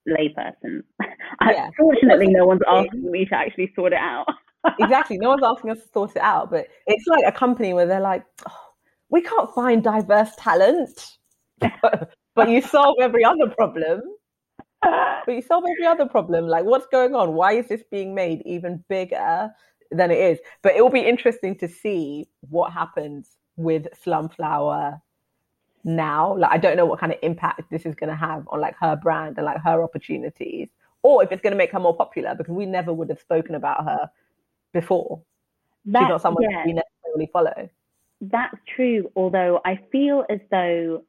layperson. 0.08 0.84
Yeah. 1.42 1.70
Fortunately, 1.78 2.28
no 2.28 2.46
one's 2.46 2.62
asking 2.68 3.12
me 3.12 3.26
to 3.26 3.36
actually 3.36 3.72
sort 3.76 3.92
it 3.92 4.00
out. 4.00 4.26
exactly. 4.80 5.18
No 5.18 5.30
one's 5.30 5.44
asking 5.44 5.72
us 5.72 5.82
to 5.82 5.88
sort 5.92 6.12
it 6.12 6.22
out. 6.22 6.52
But 6.52 6.68
it's 6.88 7.06
like 7.08 7.24
a 7.26 7.32
company 7.32 7.74
where 7.74 7.86
they're 7.86 8.00
like, 8.00 8.24
oh, 8.48 8.58
we 9.10 9.22
can't 9.22 9.54
find 9.54 9.84
diverse 9.84 10.32
talent, 10.38 11.18
but, 11.60 12.13
but 12.36 12.50
you 12.50 12.62
solve 12.62 12.96
every 13.02 13.26
other 13.26 13.50
problem. 13.50 14.02
But 14.82 15.34
you 15.34 15.42
solve 15.42 15.63
every 15.70 15.86
other 15.86 16.06
problem. 16.06 16.48
Like, 16.48 16.66
what's 16.66 16.88
going 16.88 17.16
on? 17.16 17.34
Why 17.34 17.54
is 17.54 17.68
this 17.68 17.84
being 17.89 18.13
made 18.13 18.42
even 18.46 18.84
bigger 18.89 19.50
than 19.92 20.12
it 20.12 20.20
is? 20.20 20.39
But 20.62 20.76
it 20.76 20.82
will 20.82 20.89
be 20.92 21.00
interesting 21.02 21.58
to 21.60 21.68
see 21.68 22.28
what 22.50 22.72
happens 22.74 23.32
with 23.56 23.88
Slumflower 24.06 25.00
now. 25.84 26.38
Like 26.38 26.52
I 26.52 26.58
don't 26.58 26.78
know 26.78 26.86
what 26.86 27.00
kind 27.00 27.12
of 27.12 27.19
impact 27.22 27.62
this 27.72 27.86
is 27.86 27.96
going 27.96 28.10
to 28.10 28.15
have 28.15 28.48
on 28.50 28.62
like 28.62 28.76
her 28.80 28.96
brand 28.96 29.38
and 29.38 29.46
like 29.46 29.62
her 29.63 29.84
opportunities, 29.84 30.69
or 31.02 31.24
if 31.24 31.32
it's 31.32 31.41
going 31.41 31.52
to 31.52 31.58
make 31.58 31.72
her 31.72 31.80
more 31.80 31.96
popular 31.96 32.36
because 32.36 32.54
we 32.54 32.65
never 32.65 32.93
would 32.93 33.10
have 33.10 33.19
spoken 33.19 33.56
about 33.56 33.84
her 33.84 34.10
before. 34.74 35.22
That, 35.86 36.00
She's 36.02 36.10
not 36.10 36.22
someone 36.22 36.43
yeah. 36.43 36.65
we 36.65 36.74
necessarily 36.74 37.30
follow. 37.32 37.69
That's 38.22 38.56
true. 38.76 39.12
Although 39.15 39.62
I 39.65 39.80
feel 39.91 40.24
as 40.30 40.39
though 40.50 41.04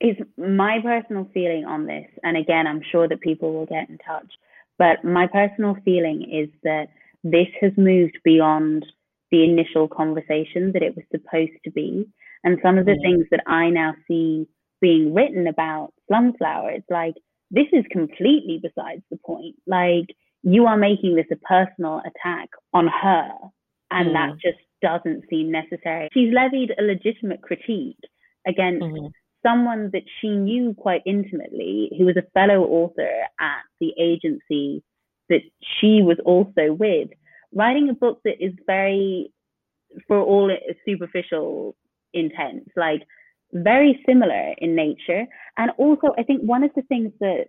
is 0.00 0.16
my 0.36 0.80
personal 0.82 1.28
feeling 1.32 1.64
on 1.64 1.86
this, 1.86 2.06
and 2.22 2.36
again, 2.36 2.66
I'm 2.66 2.82
sure 2.90 3.08
that 3.08 3.20
people 3.20 3.52
will 3.52 3.66
get 3.66 3.88
in 3.88 3.98
touch. 3.98 4.30
But 4.78 5.04
my 5.04 5.26
personal 5.28 5.76
feeling 5.84 6.28
is 6.30 6.48
that 6.64 6.88
this 7.22 7.46
has 7.60 7.72
moved 7.76 8.18
beyond 8.24 8.84
the 9.30 9.44
initial 9.44 9.88
conversation 9.88 10.72
that 10.72 10.82
it 10.82 10.96
was 10.96 11.04
supposed 11.12 11.52
to 11.64 11.70
be. 11.70 12.08
And 12.44 12.58
some 12.62 12.78
of 12.78 12.86
the 12.86 12.96
yeah. 13.00 13.08
things 13.08 13.26
that 13.30 13.42
I 13.46 13.70
now 13.70 13.94
see 14.08 14.46
being 14.80 15.14
written 15.14 15.46
about 15.46 15.92
Slumflower, 16.10 16.76
it's 16.76 16.90
like, 16.90 17.14
this 17.50 17.66
is 17.72 17.84
completely 17.90 18.60
besides 18.62 19.02
the 19.10 19.18
point. 19.24 19.56
Like, 19.66 20.06
you 20.42 20.66
are 20.66 20.76
making 20.76 21.14
this 21.14 21.26
a 21.30 21.36
personal 21.36 22.00
attack 22.00 22.48
on 22.72 22.88
her, 22.88 23.28
and 23.90 24.08
mm. 24.08 24.12
that 24.14 24.32
just 24.42 24.58
doesn't 24.80 25.24
seem 25.30 25.52
necessary. 25.52 26.08
She's 26.12 26.34
levied 26.34 26.72
a 26.76 26.82
legitimate 26.82 27.42
critique 27.42 27.98
against 28.46 28.82
mm-hmm. 28.82 29.06
someone 29.46 29.90
that 29.92 30.02
she 30.20 30.30
knew 30.30 30.74
quite 30.76 31.02
intimately, 31.06 31.92
who 31.96 32.06
was 32.06 32.16
a 32.16 32.28
fellow 32.32 32.64
author 32.64 33.08
at 33.38 33.62
the 33.80 33.92
agency 34.00 34.82
that 35.28 35.42
she 35.78 36.02
was 36.02 36.18
also 36.24 36.72
with 36.72 37.08
writing 37.54 37.88
a 37.88 37.94
book 37.94 38.18
that 38.24 38.44
is 38.44 38.52
very, 38.66 39.32
for 40.08 40.20
all 40.20 40.50
its 40.50 40.80
superficial 40.84 41.76
intents, 42.14 42.70
like 42.76 43.02
very 43.52 44.02
similar 44.06 44.54
in 44.58 44.74
nature. 44.74 45.26
And 45.56 45.70
also, 45.78 46.14
I 46.18 46.22
think 46.22 46.42
one 46.42 46.64
of 46.64 46.70
the 46.74 46.82
things 46.82 47.12
that 47.20 47.46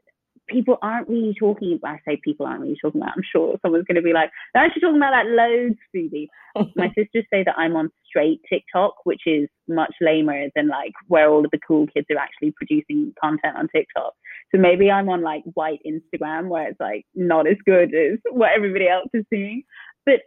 people 0.47 0.77
aren't 0.81 1.07
really 1.07 1.33
talking 1.39 1.73
about, 1.73 1.95
I 1.95 1.99
say 2.05 2.19
people 2.23 2.45
aren't 2.45 2.61
really 2.61 2.77
talking 2.81 3.01
about, 3.01 3.13
I'm 3.15 3.23
sure 3.31 3.57
someone's 3.61 3.85
going 3.85 3.95
to 3.95 4.01
be 4.01 4.13
like, 4.13 4.29
they're 4.53 4.63
actually 4.63 4.81
talking 4.81 4.97
about 4.97 5.11
that 5.11 5.27
loads, 5.27 5.75
Phoebe. 5.91 6.29
My 6.75 6.87
sisters 6.89 7.25
say 7.31 7.43
that 7.43 7.55
I'm 7.57 7.75
on 7.75 7.89
straight 8.05 8.41
TikTok, 8.49 8.95
which 9.05 9.21
is 9.25 9.47
much 9.67 9.93
lamer 10.01 10.47
than 10.55 10.67
like 10.67 10.91
where 11.07 11.29
all 11.29 11.45
of 11.45 11.51
the 11.51 11.59
cool 11.65 11.87
kids 11.87 12.07
are 12.11 12.17
actually 12.17 12.53
producing 12.57 13.13
content 13.21 13.57
on 13.57 13.67
TikTok. 13.73 14.13
So 14.53 14.59
maybe 14.59 14.91
I'm 14.91 15.09
on 15.09 15.21
like 15.21 15.43
white 15.53 15.79
Instagram 15.87 16.49
where 16.49 16.69
it's 16.69 16.79
like 16.79 17.05
not 17.15 17.47
as 17.47 17.57
good 17.65 17.93
as 17.95 18.19
what 18.29 18.51
everybody 18.55 18.87
else 18.87 19.09
is 19.13 19.25
seeing. 19.29 19.63
But 20.05 20.19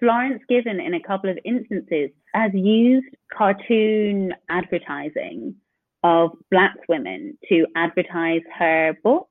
Florence 0.00 0.42
Given, 0.48 0.80
in 0.80 0.94
a 0.94 1.02
couple 1.02 1.30
of 1.30 1.38
instances, 1.44 2.10
has 2.34 2.50
used 2.54 3.06
cartoon 3.32 4.32
advertising 4.48 5.54
of 6.02 6.30
Black 6.50 6.74
women 6.88 7.38
to 7.48 7.66
advertise 7.76 8.42
her 8.58 8.96
book. 9.02 9.28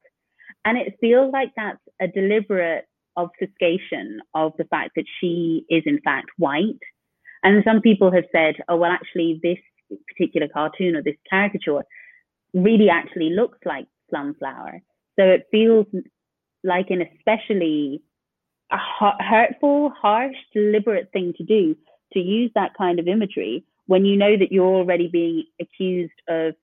And 0.66 0.78
it 0.78 0.96
feels 1.00 1.32
like 1.32 1.50
that's 1.56 1.80
a 2.02 2.08
deliberate 2.08 2.86
obfuscation 3.16 4.22
of 4.34 4.54
the 4.58 4.66
fact 4.66 4.92
that 4.96 5.06
she 5.20 5.66
is, 5.70 5.84
in 5.86 6.00
fact, 6.02 6.28
white. 6.38 6.80
And 7.44 7.63
some 7.66 7.82
people 7.82 8.12
have 8.12 8.26
said, 8.32 8.56
oh, 8.70 8.78
well, 8.78 8.92
actually, 8.92 9.39
this 9.44 9.58
particular 10.08 10.48
cartoon 10.48 10.96
or 10.96 11.04
this 11.04 11.18
caricature 11.30 11.84
really 12.54 12.89
actually 12.89 13.30
looks 13.32 13.60
like 13.66 13.86
Slumflower. 14.12 14.82
So 15.20 15.26
it 15.26 15.44
feels 15.52 15.86
like 16.63 16.89
an 16.89 17.02
especially 17.02 18.02
a 18.73 19.23
hurtful, 19.23 19.91
harsh, 19.91 20.36
deliberate 20.53 21.12
thing 21.13 21.33
to 21.38 21.43
do 21.43 21.75
to 22.13 22.19
use 22.19 22.51
that 22.55 22.73
kind 22.77 22.99
of 22.99 23.07
imagery 23.07 23.63
when 23.88 24.05
you 24.05 24.17
know 24.17 24.38
that 24.38 24.51
you're 24.51 24.65
already 24.65 25.07
being 25.07 25.43
accused 25.62 26.13
of 26.27 26.55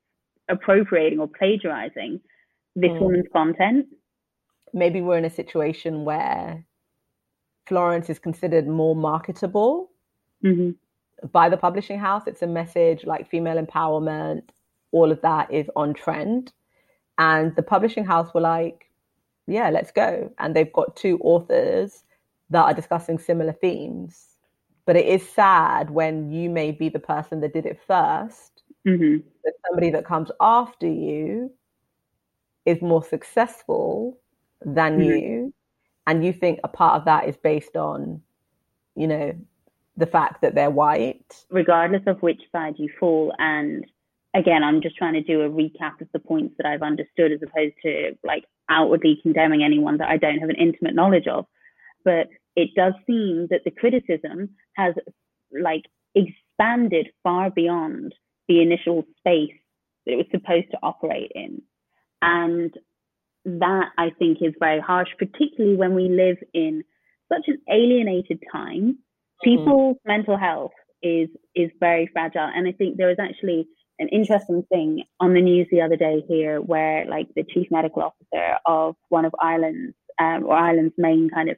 appropriating 0.49 1.21
or 1.21 1.29
plagiarizing 1.29 2.21
this 2.75 2.91
mm. 2.91 3.01
woman's 3.01 3.27
content. 3.33 3.87
Maybe 4.73 5.01
we're 5.01 5.19
in 5.19 5.25
a 5.25 5.31
situation 5.31 6.05
where 6.05 6.65
Florence 7.67 8.11
is 8.11 8.19
considered 8.19 8.67
more 8.67 8.97
marketable 8.97 9.91
mm-hmm. 10.45 10.71
by 11.29 11.49
the 11.49 11.57
publishing 11.57 11.99
house. 11.99 12.23
It's 12.27 12.43
a 12.43 12.47
message 12.47 13.05
like 13.05 13.31
female 13.31 13.65
empowerment, 13.65 14.43
all 14.93 15.13
of 15.13 15.21
that 15.23 15.53
is 15.53 15.69
on 15.77 15.95
trend. 15.95 16.53
And 17.19 17.55
the 17.55 17.63
publishing 17.63 18.05
house 18.05 18.33
were 18.35 18.41
like, 18.41 18.90
yeah, 19.53 19.71
let's 19.71 19.91
go. 19.91 20.31
And 20.39 20.55
they've 20.55 20.73
got 20.73 20.97
two 20.97 21.19
authors 21.23 22.05
that 22.51 22.63
are 22.63 22.75
discussing 22.75 23.19
similar 23.19 23.53
themes. 23.53 24.27
But 24.87 24.97
it 24.97 25.07
is 25.07 25.29
sad 25.29 25.91
when 25.91 26.31
you 26.31 26.51
may 26.51 26.73
be 26.73 26.89
the 26.89 26.99
person 26.99 27.41
that 27.41 27.53
did 27.53 27.67
it 27.67 27.79
1st 27.89 28.51
mm-hmm. 28.87 29.17
that 29.45 29.53
somebody 29.67 29.91
that 29.91 30.05
comes 30.05 30.31
after 30.41 30.87
you 30.87 31.53
is 32.67 32.81
more 32.83 33.05
successful 33.05 34.19
than 34.65 34.99
mm-hmm. 34.99 35.03
you. 35.03 35.55
And 36.07 36.25
you 36.25 36.33
think 36.33 36.61
a 36.65 36.69
part 36.69 36.97
of 36.99 37.05
that 37.05 37.29
is 37.29 37.37
based 37.37 37.77
on, 37.77 38.21
you 38.97 39.07
know, 39.07 39.33
the 39.97 40.07
fact 40.07 40.43
that 40.43 40.55
they're 40.55 40.71
white. 40.71 41.45
Regardless 41.51 42.03
of 42.07 42.21
which 42.23 42.43
side 42.51 42.75
you 42.79 42.89
fall 42.99 43.33
and 43.39 43.87
again, 44.35 44.63
I'm 44.63 44.83
just 44.83 44.97
trying 44.97 45.15
to 45.15 45.23
do 45.23 45.43
a 45.43 45.49
recap 45.49 46.01
of 46.01 46.09
the 46.13 46.19
points 46.19 46.55
that 46.59 46.67
I've 46.67 46.83
understood 46.83 47.33
as 47.33 47.41
opposed 47.43 47.75
to 47.83 48.17
like 48.25 48.45
outwardly 48.69 49.19
condemning 49.23 49.63
anyone 49.63 49.99
that 49.99 50.09
I 50.09 50.17
don't 50.17 50.39
have 50.39 50.51
an 50.51 50.57
intimate 50.57 50.95
knowledge 50.95 51.27
of. 51.27 51.47
But 52.05 52.29
it 52.57 52.71
does 52.77 52.95
seem 53.07 53.49
that 53.51 53.63
the 53.65 53.71
criticism 53.71 54.51
has 54.75 54.95
like 55.53 55.85
expanded 56.15 57.09
far 57.23 57.51
beyond 57.51 58.15
the 58.49 58.63
initial 58.63 59.05
space 59.19 59.55
that 60.07 60.13
it 60.13 60.17
was 60.17 60.27
supposed 60.31 60.71
to 60.71 60.79
operate 60.83 61.33
in. 61.35 61.63
And 62.23 62.73
that 63.45 63.89
I 63.97 64.11
think 64.19 64.39
is 64.43 64.55
very 64.59 64.81
harsh, 64.81 65.09
particularly 65.19 65.77
when 65.77 65.95
we 65.95 66.09
live 66.09 66.37
in 66.53 66.85
such 67.33 67.49
an 67.49 67.59
alienated 67.71 68.43
time. 68.53 68.99
Mm-hmm. 69.47 69.51
People's 69.51 69.97
mental 70.05 70.37
health 70.37 70.73
is 71.03 71.29
is 71.55 71.71
very 71.81 72.09
fragile. 72.13 72.51
And 72.55 72.69
I 72.69 72.73
think 72.73 72.97
there 72.97 73.09
was 73.09 73.19
actually 73.19 73.67
an 74.01 74.09
interesting 74.09 74.65
thing 74.71 75.05
on 75.21 75.35
the 75.35 75.43
news 75.43 75.69
the 75.71 75.83
other 75.83 75.97
day 75.97 76.25
here 76.27 76.61
where 76.61 77.05
like 77.07 77.29
the 77.37 77.45
chief 77.45 77.69
medical 77.71 78.03
officer 78.03 78.57
of 78.67 78.97
one 79.11 79.27
of 79.27 79.35
Ireland's 79.41 79.95
um, 80.19 80.45
or 80.47 80.55
Ireland's 80.55 80.95
main 80.99 81.31
kind 81.33 81.51
of 81.51 81.57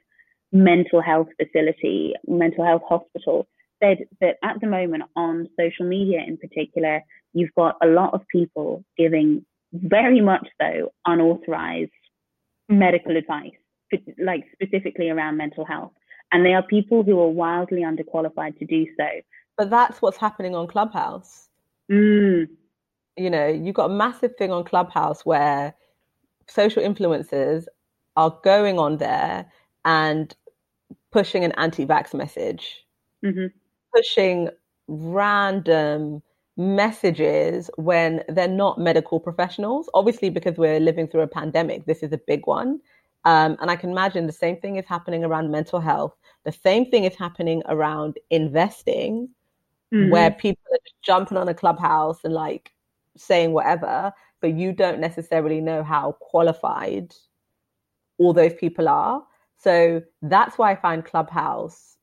mental 0.52 1.00
health 1.00 1.28
facility, 1.40 2.14
mental 2.26 2.64
health 2.66 2.83
hospital, 2.87 3.46
said 3.83 3.98
that 4.20 4.37
at 4.42 4.61
the 4.61 4.66
moment 4.66 5.05
on 5.16 5.48
social 5.59 5.87
media 5.87 6.20
in 6.26 6.37
particular, 6.37 7.00
you've 7.33 7.55
got 7.57 7.76
a 7.83 7.87
lot 7.87 8.12
of 8.12 8.20
people 8.31 8.85
giving 8.98 9.44
very 9.72 10.20
much 10.20 10.46
so 10.61 10.92
unauthorized 11.07 11.90
medical 12.68 13.16
advice, 13.16 13.52
like 14.18 14.44
specifically 14.52 15.11
around 15.11 15.37
mental 15.37 15.64
health. 15.64 15.92
And 16.33 16.44
they 16.44 16.55
are 16.55 16.62
people 16.62 17.02
who 17.02 17.20
are 17.20 17.28
wildly 17.28 17.83
underqualified 17.83 18.59
to 18.59 18.66
do 18.66 18.87
so. 18.98 19.07
But 19.57 19.70
that's 19.70 20.02
what's 20.02 20.16
happening 20.16 20.55
on 20.55 20.66
Clubhouse. 20.66 21.48
Mm. 21.92 22.48
You 23.16 23.31
know, 23.31 23.46
you've 23.46 23.74
got 23.74 23.90
a 23.90 23.94
massive 23.94 24.37
thing 24.37 24.50
on 24.50 24.64
Clubhouse 24.64 25.26
where 25.26 25.74
social 26.48 26.83
influencers 26.83 27.66
are 28.16 28.38
going 28.42 28.78
on 28.78 28.96
there 28.96 29.46
and 29.85 30.35
pushing 31.11 31.44
an 31.44 31.52
anti 31.52 31.85
vax 31.85 32.14
message, 32.14 32.85
mm-hmm. 33.24 33.46
pushing 33.94 34.48
random 34.88 36.22
messages 36.57 37.70
when 37.76 38.22
they're 38.28 38.48
not 38.48 38.78
medical 38.78 39.20
professionals. 39.20 39.88
Obviously, 39.94 40.31
because 40.31 40.57
we're 40.57 40.81
living 40.81 41.07
through 41.07 41.22
a 41.22 41.28
pandemic, 41.28 41.87
this 41.87 42.02
is 42.02 42.12
a 42.12 42.18
big 42.18 42.46
one. 42.46 42.81
Um, 43.24 43.57
and 43.61 43.70
I 43.70 43.76
can 43.76 43.90
imagine 43.90 44.26
the 44.26 44.33
same 44.33 44.57
thing 44.57 44.76
is 44.76 44.87
happening 44.87 45.24
around 45.24 45.50
mental 45.50 45.81
health. 45.81 46.16
The 46.44 46.52
same 46.52 46.90
thing 46.90 47.05
is 47.05 47.14
happening 47.14 47.62
around 47.66 48.18
investing, 48.31 49.28
mm-hmm. 49.92 50.11
where 50.11 50.31
people 50.31 50.64
are 50.72 50.78
just 50.85 51.02
jumping 51.02 51.37
on 51.37 51.48
a 51.48 51.55
clubhouse 51.55 52.20
and 52.24 52.35
like 52.35 52.70
saying 53.16 53.52
whatever, 53.52 54.12
but 54.40 54.55
you 54.55 54.72
don't 54.72 55.00
necessarily 55.00 55.61
know 55.61 55.83
how 55.83 56.16
qualified 56.20 57.14
all 58.18 58.33
those 58.33 58.55
people 58.55 58.88
are. 58.88 59.22
So 59.59 60.02
that's 60.22 60.59
why 60.59 60.72
I 60.72 60.76
find 60.76 61.05
Clubhouse 61.05 61.96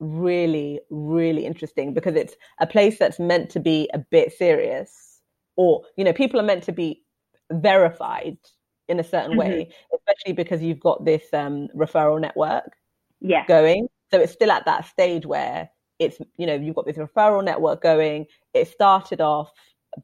really, 0.00 0.80
really 0.90 1.46
interesting 1.46 1.94
because 1.94 2.16
it's 2.16 2.34
a 2.60 2.66
place 2.66 2.98
that's 2.98 3.20
meant 3.20 3.50
to 3.50 3.60
be 3.60 3.88
a 3.94 3.98
bit 3.98 4.32
serious, 4.32 5.20
or, 5.56 5.82
you 5.96 6.04
know, 6.04 6.12
people 6.12 6.40
are 6.40 6.44
meant 6.44 6.64
to 6.64 6.72
be 6.72 7.04
verified 7.52 8.36
in 8.88 8.98
a 8.98 9.04
certain 9.04 9.32
mm-hmm. 9.32 9.38
way, 9.38 9.72
especially 9.94 10.32
because 10.32 10.60
you've 10.60 10.80
got 10.80 11.04
this 11.04 11.22
um, 11.32 11.68
referral 11.76 12.20
network 12.20 12.72
yeah. 13.20 13.46
going. 13.46 13.86
So 14.10 14.20
it's 14.20 14.32
still 14.32 14.50
at 14.50 14.64
that 14.64 14.86
stage 14.86 15.24
where 15.24 15.70
it's, 16.04 16.18
you 16.36 16.46
know, 16.46 16.54
you've 16.54 16.76
got 16.76 16.86
this 16.86 16.96
referral 16.96 17.44
network 17.44 17.82
going. 17.82 18.26
It 18.54 18.68
started 18.68 19.20
off 19.20 19.50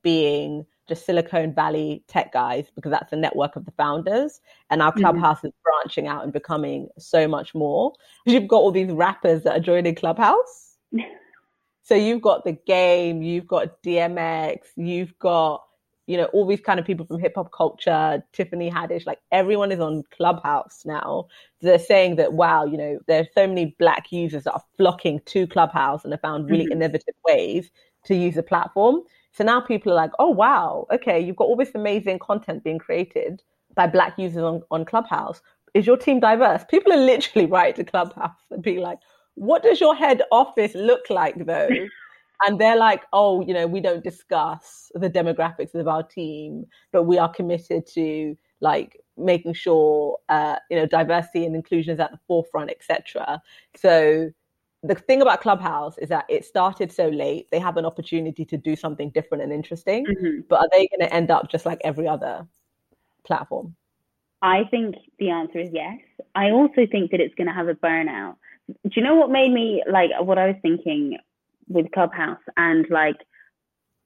being 0.02 0.66
just 0.88 1.04
Silicon 1.04 1.54
Valley 1.54 2.02
tech 2.08 2.32
guys 2.32 2.70
because 2.74 2.90
that's 2.90 3.10
the 3.10 3.16
network 3.16 3.56
of 3.56 3.64
the 3.64 3.70
founders. 3.72 4.40
And 4.70 4.82
our 4.82 4.90
mm-hmm. 4.90 5.00
clubhouse 5.00 5.38
mm-hmm. 5.38 5.48
is 5.48 5.52
branching 5.62 6.06
out 6.06 6.24
and 6.24 6.32
becoming 6.32 6.88
so 6.98 7.28
much 7.28 7.54
more. 7.54 7.92
You've 8.26 8.48
got 8.48 8.58
all 8.58 8.72
these 8.72 8.90
rappers 8.90 9.42
that 9.42 9.56
are 9.56 9.60
joining 9.60 9.94
Clubhouse. 9.94 10.76
so 11.82 11.94
you've 11.94 12.22
got 12.22 12.44
the 12.44 12.52
game, 12.66 13.22
you've 13.22 13.46
got 13.46 13.82
DMX, 13.82 14.58
you've 14.76 15.18
got, 15.18 15.62
you 16.08 16.16
know, 16.16 16.24
all 16.32 16.46
these 16.46 16.60
kind 16.60 16.80
of 16.80 16.86
people 16.86 17.04
from 17.04 17.20
hip 17.20 17.34
hop 17.36 17.52
culture, 17.52 18.24
Tiffany 18.32 18.70
Haddish, 18.70 19.04
like 19.06 19.20
everyone 19.30 19.70
is 19.70 19.78
on 19.78 20.02
Clubhouse 20.10 20.82
now. 20.86 21.26
They're 21.60 21.78
saying 21.78 22.16
that, 22.16 22.32
wow, 22.32 22.64
you 22.64 22.78
know, 22.78 22.98
there's 23.06 23.26
so 23.34 23.46
many 23.46 23.76
black 23.78 24.10
users 24.10 24.44
that 24.44 24.54
are 24.54 24.64
flocking 24.78 25.20
to 25.26 25.46
Clubhouse 25.46 26.04
and 26.04 26.12
have 26.14 26.22
found 26.22 26.48
really 26.48 26.64
mm-hmm. 26.64 26.80
innovative 26.80 27.14
ways 27.26 27.70
to 28.06 28.14
use 28.14 28.36
the 28.36 28.42
platform. 28.42 29.02
So 29.32 29.44
now 29.44 29.60
people 29.60 29.92
are 29.92 29.96
like, 29.96 30.12
oh, 30.18 30.30
wow, 30.30 30.86
okay, 30.90 31.20
you've 31.20 31.36
got 31.36 31.44
all 31.44 31.56
this 31.56 31.74
amazing 31.74 32.20
content 32.20 32.64
being 32.64 32.78
created 32.78 33.42
by 33.74 33.86
Black 33.86 34.18
users 34.18 34.42
on, 34.42 34.62
on 34.70 34.86
Clubhouse. 34.86 35.42
Is 35.74 35.86
your 35.86 35.98
team 35.98 36.20
diverse? 36.20 36.64
People 36.70 36.94
are 36.94 37.04
literally 37.04 37.46
writing 37.50 37.84
to 37.84 37.90
Clubhouse 37.90 38.32
and 38.50 38.62
being 38.62 38.80
like, 38.80 38.98
what 39.34 39.62
does 39.62 39.78
your 39.78 39.94
head 39.94 40.22
office 40.32 40.74
look 40.74 41.10
like 41.10 41.44
though? 41.44 41.68
And 42.46 42.60
they're 42.60 42.76
like, 42.76 43.04
oh, 43.12 43.40
you 43.40 43.54
know, 43.54 43.66
we 43.66 43.80
don't 43.80 44.04
discuss 44.04 44.90
the 44.94 45.10
demographics 45.10 45.74
of 45.74 45.88
our 45.88 46.02
team, 46.02 46.66
but 46.92 47.04
we 47.04 47.18
are 47.18 47.32
committed 47.32 47.86
to 47.94 48.36
like 48.60 49.00
making 49.16 49.52
sure 49.52 50.18
uh, 50.28 50.56
you 50.70 50.76
know 50.76 50.86
diversity 50.86 51.44
and 51.44 51.54
inclusion 51.54 51.94
is 51.94 52.00
at 52.00 52.12
the 52.12 52.18
forefront, 52.26 52.70
etc. 52.70 53.42
So 53.76 54.30
the 54.82 54.94
thing 54.94 55.22
about 55.22 55.40
Clubhouse 55.40 55.98
is 55.98 56.08
that 56.08 56.24
it 56.28 56.44
started 56.44 56.92
so 56.92 57.08
late, 57.08 57.48
they 57.50 57.58
have 57.58 57.76
an 57.76 57.84
opportunity 57.84 58.44
to 58.44 58.56
do 58.56 58.76
something 58.76 59.10
different 59.10 59.42
and 59.42 59.52
interesting. 59.52 60.06
Mm-hmm. 60.06 60.40
But 60.48 60.60
are 60.60 60.68
they 60.70 60.88
going 60.88 61.08
to 61.08 61.12
end 61.12 61.30
up 61.30 61.50
just 61.50 61.66
like 61.66 61.80
every 61.82 62.06
other 62.06 62.46
platform? 63.24 63.74
I 64.40 64.64
think 64.70 64.94
the 65.18 65.30
answer 65.30 65.58
is 65.58 65.70
yes. 65.72 65.98
I 66.36 66.50
also 66.50 66.86
think 66.90 67.10
that 67.10 67.20
it's 67.20 67.34
going 67.34 67.48
to 67.48 67.52
have 67.52 67.66
a 67.66 67.74
burnout. 67.74 68.36
Do 68.68 68.90
you 68.94 69.02
know 69.02 69.16
what 69.16 69.30
made 69.30 69.52
me 69.52 69.82
like 69.90 70.10
what 70.20 70.38
I 70.38 70.46
was 70.46 70.56
thinking 70.62 71.18
with 71.68 71.92
Clubhouse 71.92 72.40
and 72.56 72.86
like 72.90 73.16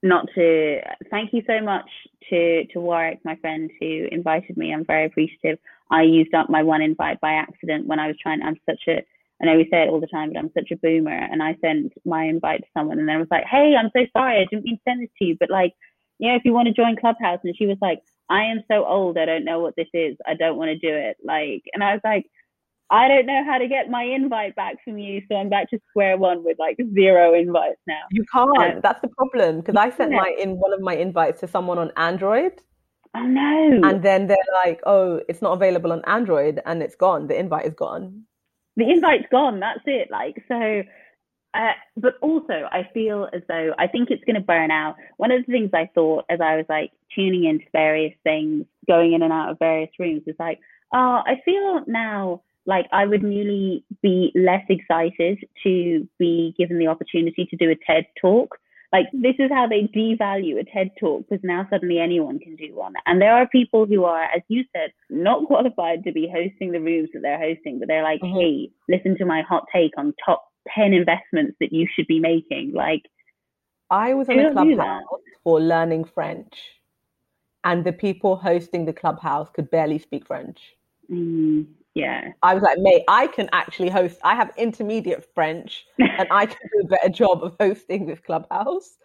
not 0.03 0.27
to 0.35 0.81
thank 1.11 1.33
you 1.33 1.43
so 1.47 1.61
much 1.61 1.89
to 2.31 2.65
to 2.73 2.81
Warwick, 2.81 3.21
my 3.25 3.37
friend 3.37 3.71
who 3.81 4.09
invited 4.11 4.57
me. 4.57 4.73
I'm 4.73 4.85
very 4.85 5.07
appreciative. 5.07 5.59
I 5.91 6.03
used 6.03 6.35
up 6.35 6.51
my 6.51 6.63
one 6.63 6.83
invite 6.83 7.21
by 7.21 7.33
accident 7.33 7.87
when 7.87 7.99
I 7.99 8.07
was 8.09 8.17
trying. 8.23 8.43
I'm 8.43 8.59
such 8.69 8.83
a 8.89 9.03
I 9.41 9.47
know 9.47 9.57
we 9.57 9.69
say 9.71 9.85
it 9.85 9.89
all 9.91 10.01
the 10.01 10.07
time, 10.09 10.33
but 10.33 10.39
I'm 10.39 10.53
such 10.55 10.71
a 10.73 10.77
boomer. 10.77 11.13
And 11.17 11.43
I 11.43 11.57
sent 11.61 11.93
my 12.05 12.25
invite 12.25 12.61
to 12.61 12.67
someone 12.77 12.99
and 12.99 13.09
then 13.09 13.17
I 13.17 13.21
was 13.21 13.29
like, 13.31 13.45
hey, 13.51 13.75
I'm 13.79 13.91
so 13.97 14.07
sorry. 14.17 14.41
I 14.41 14.47
didn't 14.51 14.65
mean 14.65 14.77
to 14.77 14.83
send 14.89 15.03
this 15.03 15.11
to 15.19 15.25
you. 15.25 15.37
But 15.39 15.51
like, 15.51 15.75
you 16.19 16.29
know, 16.31 16.37
if 16.37 16.45
you 16.45 16.53
want 16.53 16.69
to 16.69 16.75
join 16.75 16.97
Clubhouse. 16.97 17.41
And 17.45 17.57
she 17.57 17.67
was 17.67 17.79
like, 17.83 18.01
I 18.31 18.45
am 18.45 18.63
so 18.71 18.85
old. 18.87 19.19
I 19.19 19.27
don't 19.27 19.45
know 19.45 19.61
what 19.61 19.77
this 19.77 19.89
is. 19.95 20.17
I 20.27 20.35
don't 20.35 20.57
want 20.59 20.69
to 20.71 20.79
do 20.79 20.95
it. 20.95 21.17
Like, 21.25 21.65
and 21.75 21.85
I 21.85 21.93
was 21.93 22.01
like, 22.05 22.27
I 22.93 23.09
don't 23.09 23.27
know 23.27 23.43
how 23.45 23.59
to 23.59 23.67
get 23.67 23.91
my 23.91 24.05
invite 24.05 24.55
back 24.55 24.77
from 24.85 24.99
you. 24.99 25.23
So 25.29 25.37
I'm 25.37 25.49
back 25.49 25.71
to 25.71 25.81
square 25.91 26.17
one 26.17 26.45
with 26.45 26.59
like 26.59 26.77
zero 26.95 27.35
invites 27.35 27.81
now. 27.87 28.03
You 28.11 28.25
can't. 28.33 28.83
That's 28.83 29.01
the 29.01 29.09
problem. 29.09 29.61
Because 29.61 29.77
I 29.77 29.91
sent 29.91 30.13
my 30.13 30.35
in 30.39 30.59
one 30.59 30.73
of 30.73 30.81
my 30.81 30.95
invites 30.95 31.41
to 31.41 31.49
someone 31.49 31.79
on 31.79 31.91
Android. 31.97 32.53
Oh 33.17 33.27
no. 33.27 33.81
And 33.89 34.03
then 34.03 34.27
they're 34.27 34.37
like, 34.65 34.81
oh, 34.85 35.21
it's 35.29 35.43
not 35.43 35.53
available 35.53 35.91
on 35.91 36.03
Android 36.07 36.61
and 36.67 36.83
it's 36.83 36.95
gone. 36.95 37.27
The 37.27 37.39
invite 37.39 37.67
is 37.67 37.75
gone 37.75 38.25
the 38.77 38.89
invite's 38.89 39.27
gone. 39.31 39.61
That's 39.61 39.83
it. 39.87 40.11
Like 40.11 40.43
so. 40.49 40.83
Uh, 41.55 41.73
but 41.99 42.15
also, 42.23 42.67
I 42.71 42.89
feel 42.95 43.29
as 43.35 43.43
though 43.47 43.75
I 43.79 43.87
think 43.87 44.11
it's 44.11 44.25
going 44.25 44.37
to 44.37 44.41
burn 44.41 44.71
out. 44.71 44.97
One 45.19 45.31
of 45.31 45.45
the 45.45 45.53
things 45.53 45.71
I 45.75 45.91
thought 45.95 46.25
as 46.31 46.41
I 46.41 46.57
was 46.57 46.65
like 46.69 46.93
tuning 47.15 47.45
into 47.45 47.67
various 47.73 48.15
things, 48.25 48.65
going 48.87 49.13
in 49.13 49.23
and 49.23 49.33
out 49.33 49.51
of 49.51 49.59
various 49.59 49.91
rooms, 49.99 50.23
is 50.27 50.37
like, 50.39 50.61
oh, 50.95 51.21
I 51.27 51.43
feel 51.45 51.85
now 51.87 52.43
like 52.67 52.87
I 52.93 53.07
would 53.07 53.23
newly 53.23 53.85
be 54.03 54.33
less 54.35 54.65
excited 54.69 55.39
to 55.65 56.09
be 56.19 56.55
given 56.59 56.79
the 56.79 56.87
opportunity 56.87 57.47
to 57.51 57.57
do 57.57 57.71
a 57.71 57.77
TED 57.87 58.07
talk 58.21 58.57
like 58.93 59.07
this 59.15 59.35
is 59.39 59.51
how 59.51 59.67
they 59.67 59.89
devalue 59.97 60.61
a 60.61 60.65
TED 60.65 60.91
talk 61.01 61.27
because 61.27 61.43
now 61.43 61.67
suddenly 61.71 61.99
anyone 61.99 62.39
can 62.39 62.57
do 62.57 62.75
one. 62.75 62.93
And 63.07 63.23
there 63.23 63.33
are 63.33 63.49
people 63.49 63.87
who 63.87 64.05
are, 64.05 64.25
as 64.25 64.43
you 64.49 64.65
said, 64.77 64.93
not 65.09 65.47
qualified 65.47 66.05
to 66.05 66.13
be 66.13 66.31
hosting 66.33 66.73
the 66.73 66.81
rooms 66.81 67.09
that 67.15 67.23
they're 67.23 67.39
hosting, 67.39 67.79
but 67.79 67.89
they're 67.89 68.03
like, 68.03 68.21
mm-hmm. 68.21 68.39
hey, 68.39 68.71
listen 68.89 69.17
to 69.17 69.25
my 69.25 69.43
hot 69.49 69.65
take 69.75 69.93
on 69.97 70.13
top 70.25 70.45
10 70.75 70.93
investments 70.93 71.57
that 71.61 71.73
you 71.73 71.89
should 71.93 72.07
be 72.07 72.21
making. 72.21 72.73
Like, 72.75 73.03
I 73.91 74.13
was 74.13 74.29
in 74.29 74.39
a 74.39 74.53
clubhouse 74.53 75.03
for 75.43 75.61
learning 75.61 76.05
French, 76.05 76.55
and 77.65 77.85
the 77.85 77.93
people 77.93 78.37
hosting 78.37 78.85
the 78.85 78.93
clubhouse 78.93 79.49
could 79.55 79.71
barely 79.71 79.99
speak 79.99 80.27
French. 80.27 80.61
Mm. 81.11 81.67
Yeah. 81.95 82.33
I 82.43 82.55
was 82.55 82.63
like, 82.63 82.79
mate, 82.79 83.05
I 83.09 83.27
can 83.27 83.49
actually 83.53 83.91
host. 83.91 84.19
I 84.25 84.35
have 84.35 84.51
intermediate 84.57 85.29
French 85.35 85.85
and 85.99 86.27
I 86.31 86.47
can 86.47 86.59
do 86.73 86.87
a 86.87 86.89
better 86.89 87.09
job 87.09 87.45
of 87.45 87.55
hosting 87.61 88.07
this 88.07 88.21
clubhouse. 88.21 88.97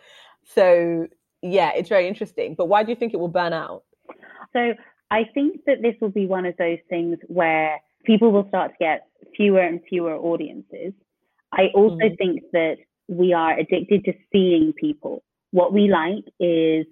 So, 0.43 1.07
yeah, 1.41 1.71
it's 1.75 1.89
very 1.89 2.07
interesting. 2.07 2.55
But 2.55 2.65
why 2.65 2.83
do 2.83 2.89
you 2.89 2.95
think 2.95 3.13
it 3.13 3.17
will 3.17 3.27
burn 3.27 3.53
out? 3.53 3.83
So, 4.53 4.73
I 5.11 5.23
think 5.33 5.61
that 5.65 5.81
this 5.81 5.95
will 6.01 6.09
be 6.09 6.25
one 6.25 6.45
of 6.45 6.55
those 6.57 6.79
things 6.89 7.17
where 7.27 7.79
people 8.05 8.31
will 8.31 8.47
start 8.49 8.71
to 8.71 8.77
get 8.79 9.07
fewer 9.35 9.61
and 9.61 9.81
fewer 9.87 10.15
audiences. 10.15 10.93
I 11.53 11.67
also 11.73 11.95
mm. 11.95 12.17
think 12.17 12.43
that 12.51 12.77
we 13.07 13.31
are 13.31 13.57
addicted 13.57 14.03
to 14.05 14.13
seeing 14.31 14.73
people 14.73 15.23
what 15.51 15.73
we 15.73 15.87
like 15.87 16.25
is 16.39 16.85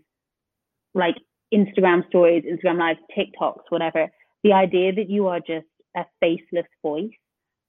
like 0.94 1.16
Instagram 1.54 2.08
stories, 2.08 2.44
Instagram 2.46 2.80
lives, 2.80 3.00
TikToks, 3.18 3.64
whatever. 3.70 4.10
The 4.44 4.54
idea 4.54 4.94
that 4.94 5.10
you 5.10 5.28
are 5.28 5.40
just 5.40 5.68
a 5.96 6.06
faceless 6.20 6.68
voice, 6.82 7.12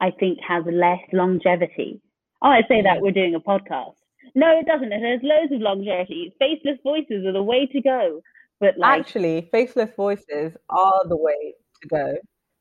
I 0.00 0.10
think 0.10 0.38
has 0.46 0.64
less 0.70 1.00
longevity. 1.12 2.00
Oh, 2.42 2.48
I 2.48 2.62
say 2.68 2.82
that 2.82 3.00
we're 3.00 3.12
doing 3.12 3.34
a 3.34 3.40
podcast. 3.40 3.94
No, 4.34 4.58
it 4.58 4.66
doesn't. 4.66 4.92
It 4.92 5.02
has 5.02 5.20
loads 5.22 5.52
of 5.52 5.60
longevity. 5.60 6.34
Faceless 6.38 6.78
voices 6.82 7.24
are 7.26 7.32
the 7.32 7.42
way 7.42 7.66
to 7.66 7.80
go. 7.80 8.20
But 8.60 8.78
like, 8.78 9.00
actually, 9.00 9.48
faceless 9.52 9.90
voices 9.96 10.52
are 10.70 11.08
the 11.08 11.16
way 11.16 11.54
to 11.82 11.88
go. 11.88 12.14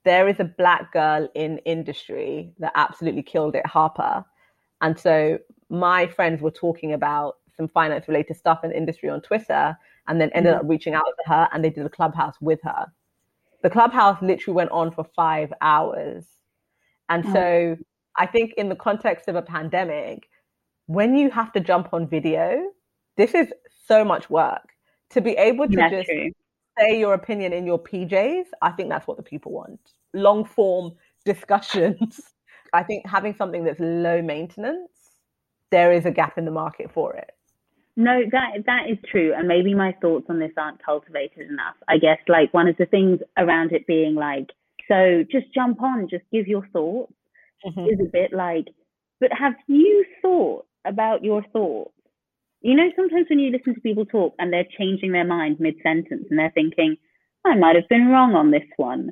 There 0.03 0.27
is 0.27 0.39
a 0.39 0.43
black 0.45 0.93
girl 0.93 1.27
in 1.35 1.57
industry 1.59 2.53
that 2.59 2.71
absolutely 2.75 3.23
killed 3.23 3.55
it, 3.55 3.65
Harper. 3.65 4.23
And 4.81 4.97
so 4.99 5.39
my 5.69 6.05
friends 6.07 6.41
were 6.41 6.51
talking 6.51 6.93
about 6.93 7.37
some 7.57 7.67
finance 7.67 8.07
related 8.07 8.35
stuff 8.35 8.63
in 8.63 8.71
industry 8.71 9.09
on 9.09 9.21
Twitter 9.21 9.77
and 10.07 10.21
then 10.21 10.29
ended 10.33 10.53
mm-hmm. 10.53 10.65
up 10.65 10.69
reaching 10.69 10.93
out 10.93 11.05
to 11.05 11.29
her 11.29 11.47
and 11.51 11.63
they 11.63 11.69
did 11.69 11.85
a 11.85 11.89
clubhouse 11.89 12.35
with 12.41 12.59
her. 12.63 12.85
The 13.65 13.71
clubhouse 13.71 14.21
literally 14.21 14.53
went 14.53 14.69
on 14.69 14.91
for 14.91 15.03
five 15.15 15.51
hours. 15.59 16.23
And 17.09 17.23
mm-hmm. 17.23 17.33
so 17.33 17.77
I 18.15 18.27
think 18.27 18.53
in 18.57 18.69
the 18.69 18.75
context 18.75 19.27
of 19.27 19.35
a 19.35 19.41
pandemic, 19.41 20.29
when 20.85 21.15
you 21.15 21.31
have 21.31 21.51
to 21.53 21.59
jump 21.59 21.91
on 21.91 22.07
video, 22.07 22.61
this 23.17 23.33
is 23.33 23.51
so 23.87 24.05
much 24.05 24.29
work. 24.29 24.69
To 25.13 25.21
be 25.21 25.31
able 25.31 25.67
to 25.67 25.75
that's 25.75 25.91
just 25.91 26.09
true. 26.09 26.29
say 26.77 26.99
your 26.99 27.15
opinion 27.15 27.53
in 27.53 27.65
your 27.65 27.81
PJs, 27.81 28.43
I 28.61 28.69
think 28.69 28.89
that's 28.89 29.07
what 29.07 29.17
the 29.17 29.23
people 29.23 29.51
want. 29.51 29.79
Long 30.13 30.45
form 30.45 30.91
discussions. 31.25 32.21
I 32.71 32.83
think 32.83 33.07
having 33.07 33.33
something 33.33 33.63
that's 33.63 33.79
low 33.79 34.21
maintenance, 34.21 34.91
there 35.71 35.91
is 35.91 36.05
a 36.05 36.11
gap 36.11 36.37
in 36.37 36.45
the 36.45 36.51
market 36.51 36.91
for 36.93 37.15
it. 37.15 37.31
No, 37.97 38.21
that 38.31 38.65
that 38.65 38.89
is 38.89 38.97
true, 39.09 39.33
and 39.33 39.47
maybe 39.47 39.73
my 39.73 39.93
thoughts 40.01 40.25
on 40.29 40.39
this 40.39 40.51
aren't 40.57 40.83
cultivated 40.83 41.49
enough. 41.49 41.75
I 41.87 41.97
guess 41.97 42.17
like 42.27 42.53
one 42.53 42.67
of 42.67 42.75
the 42.77 42.85
things 42.85 43.19
around 43.37 43.71
it 43.71 43.87
being 43.87 44.15
like, 44.15 44.47
so 44.89 45.23
just 45.31 45.53
jump 45.53 45.81
on, 45.81 46.09
just 46.09 46.25
give 46.31 46.47
your 46.47 46.67
thoughts, 46.73 47.13
mm-hmm. 47.65 47.85
is 47.85 47.99
a 48.01 48.11
bit 48.11 48.33
like, 48.33 48.65
but 49.21 49.31
have 49.31 49.53
you 49.67 50.05
thought 50.21 50.65
about 50.85 51.23
your 51.23 51.43
thoughts? 51.53 51.91
You 52.61 52.75
know, 52.75 52.89
sometimes 52.95 53.27
when 53.29 53.39
you 53.39 53.51
listen 53.51 53.75
to 53.75 53.81
people 53.81 54.05
talk 54.05 54.33
and 54.39 54.51
they're 54.51 54.67
changing 54.77 55.11
their 55.11 55.25
mind 55.25 55.59
mid 55.59 55.75
sentence 55.81 56.25
and 56.29 56.37
they're 56.37 56.51
thinking, 56.51 56.97
I 57.45 57.55
might 57.55 57.75
have 57.75 57.87
been 57.87 58.07
wrong 58.07 58.35
on 58.35 58.51
this 58.51 58.67
one. 58.77 59.11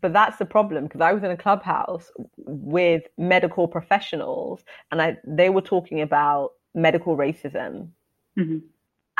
But 0.00 0.12
that's 0.12 0.36
the 0.36 0.44
problem 0.44 0.84
because 0.84 1.00
I 1.00 1.12
was 1.12 1.22
in 1.22 1.30
a 1.30 1.36
clubhouse 1.36 2.10
with 2.36 3.04
medical 3.16 3.68
professionals 3.68 4.64
and 4.90 5.00
I, 5.00 5.16
they 5.26 5.48
were 5.48 5.60
talking 5.60 6.00
about 6.00 6.50
medical 6.74 7.16
racism 7.16 7.88
mm-hmm. 8.38 8.58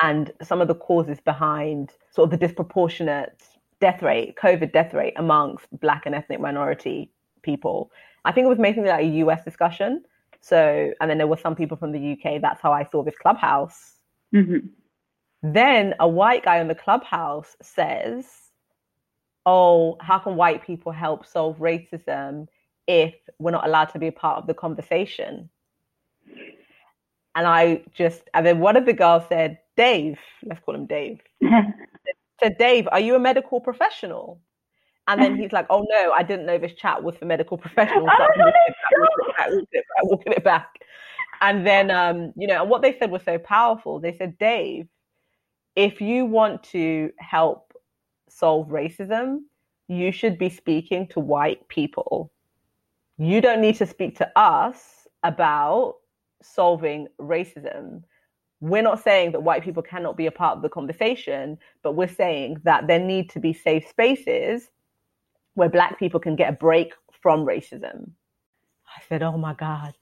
and 0.01 0.33
some 0.43 0.61
of 0.61 0.69
the 0.69 0.75
causes 0.75 1.19
behind 1.21 1.93
sort 2.11 2.27
of 2.27 2.31
the 2.39 2.47
disproportionate 2.47 3.43
death 3.81 4.03
rate, 4.03 4.37
COVID 4.37 4.73
death 4.73 4.95
rate 4.95 5.15
amongst 5.17 5.67
Black 5.81 6.07
and 6.07 6.15
ethnic 6.15 6.41
minority 6.41 7.11
people. 7.43 7.91
I 8.25 8.33
think 8.33 8.47
it 8.47 8.49
was 8.49 8.59
mainly 8.59 8.89
like 8.89 9.05
a 9.05 9.09
US 9.25 9.45
discussion. 9.45 10.05
So, 10.41 10.93
and 11.01 11.11
then 11.11 11.19
there 11.19 11.27
were 11.27 11.37
some 11.37 11.55
people 11.55 11.77
from 11.77 11.93
the 11.93 12.13
UK. 12.13 12.41
That's 12.41 12.61
how 12.61 12.73
I 12.73 12.85
saw 12.91 13.03
this 13.03 13.17
clubhouse. 13.21 13.95
Mm-hmm. 14.35 14.67
Then 15.43 15.95
a 16.01 16.09
white 16.09 16.45
guy 16.45 16.59
in 16.59 16.69
the 16.69 16.75
clubhouse 16.75 17.57
says, 17.61 18.27
Oh, 19.45 19.97
how 20.01 20.21
can 20.21 20.37
white 20.37 20.65
people 20.65 20.93
help 20.93 21.27
solve 21.27 21.59
racism 21.59 22.47
if 22.87 23.15
we're 23.41 23.51
not 23.51 23.67
allowed 23.67 23.87
to 23.87 23.99
be 23.99 24.07
a 24.07 24.13
part 24.13 24.39
of 24.39 24.47
the 24.47 24.55
conversation? 24.55 25.51
And 27.35 27.47
I 27.47 27.83
just, 27.95 28.23
and 28.35 28.45
then 28.45 28.59
one 28.61 28.77
of 28.77 28.85
the 28.87 28.93
girls 28.93 29.23
said, 29.29 29.59
Dave, 29.77 30.19
let's 30.45 30.61
call 30.65 30.75
him 30.75 30.87
Dave, 30.87 31.21
said, 32.41 32.59
Dave, 32.59 32.89
are 32.93 33.01
you 33.01 33.15
a 33.15 33.19
medical 33.19 33.61
professional? 33.61 34.41
And 35.09 35.21
then 35.21 35.37
he's 35.37 35.53
like, 35.53 35.67
oh 35.71 35.85
no, 35.89 36.13
I 36.13 36.23
didn't 36.23 36.47
know 36.47 36.59
this 36.59 36.75
chat 36.75 37.03
was 37.03 37.17
for 37.17 37.25
medical 37.25 37.59
professionals. 37.59 38.09
So 39.39 39.49
I'm 39.99 40.07
walking 40.09 40.33
it 40.33 40.45
back. 40.45 40.79
And 41.41 41.67
then, 41.67 41.91
um, 41.91 42.33
you 42.37 42.47
know, 42.47 42.61
and 42.61 42.71
what 42.71 42.83
they 42.83 42.97
said 42.99 43.11
was 43.11 43.23
so 43.25 43.37
powerful. 43.39 43.99
They 43.99 44.17
said, 44.17 44.39
Dave, 44.39 44.87
if 45.75 46.01
you 46.01 46.25
want 46.25 46.63
to 46.65 47.11
help 47.19 47.73
solve 48.29 48.69
racism, 48.69 49.41
you 49.89 50.13
should 50.13 50.39
be 50.39 50.49
speaking 50.49 51.09
to 51.09 51.21
white 51.21 51.67
people. 51.69 52.31
You 53.19 53.41
don't 53.41 53.61
need 53.61 53.77
to 53.77 53.87
speak 53.87 54.17
to 54.19 54.39
us 54.39 55.09
about 55.23 55.97
solving 56.45 57.09
racism. 57.21 58.03
We're 58.61 58.83
not 58.83 59.03
saying 59.03 59.33
that 59.33 59.43
white 59.43 59.65
people 59.65 59.83
cannot 59.83 60.17
be 60.17 60.27
a 60.27 60.31
part 60.31 60.57
of 60.57 60.63
the 60.63 60.69
conversation, 60.69 61.59
but 61.83 61.97
we're 61.97 62.09
saying 62.09 62.59
that 62.65 62.87
there 62.87 63.01
need 63.01 63.31
to 63.31 63.41
be 63.41 63.53
safe 63.53 63.89
spaces 63.89 64.71
where 65.55 65.69
black 65.69 65.99
people 65.99 66.21
can 66.21 66.37
get 66.37 66.51
a 66.51 66.57
break 66.57 66.95
from 67.21 67.45
racism. 67.45 68.11
I 68.87 69.03
said, 69.09 69.23
Oh 69.23 69.37
my 69.37 69.55
God. 69.55 69.95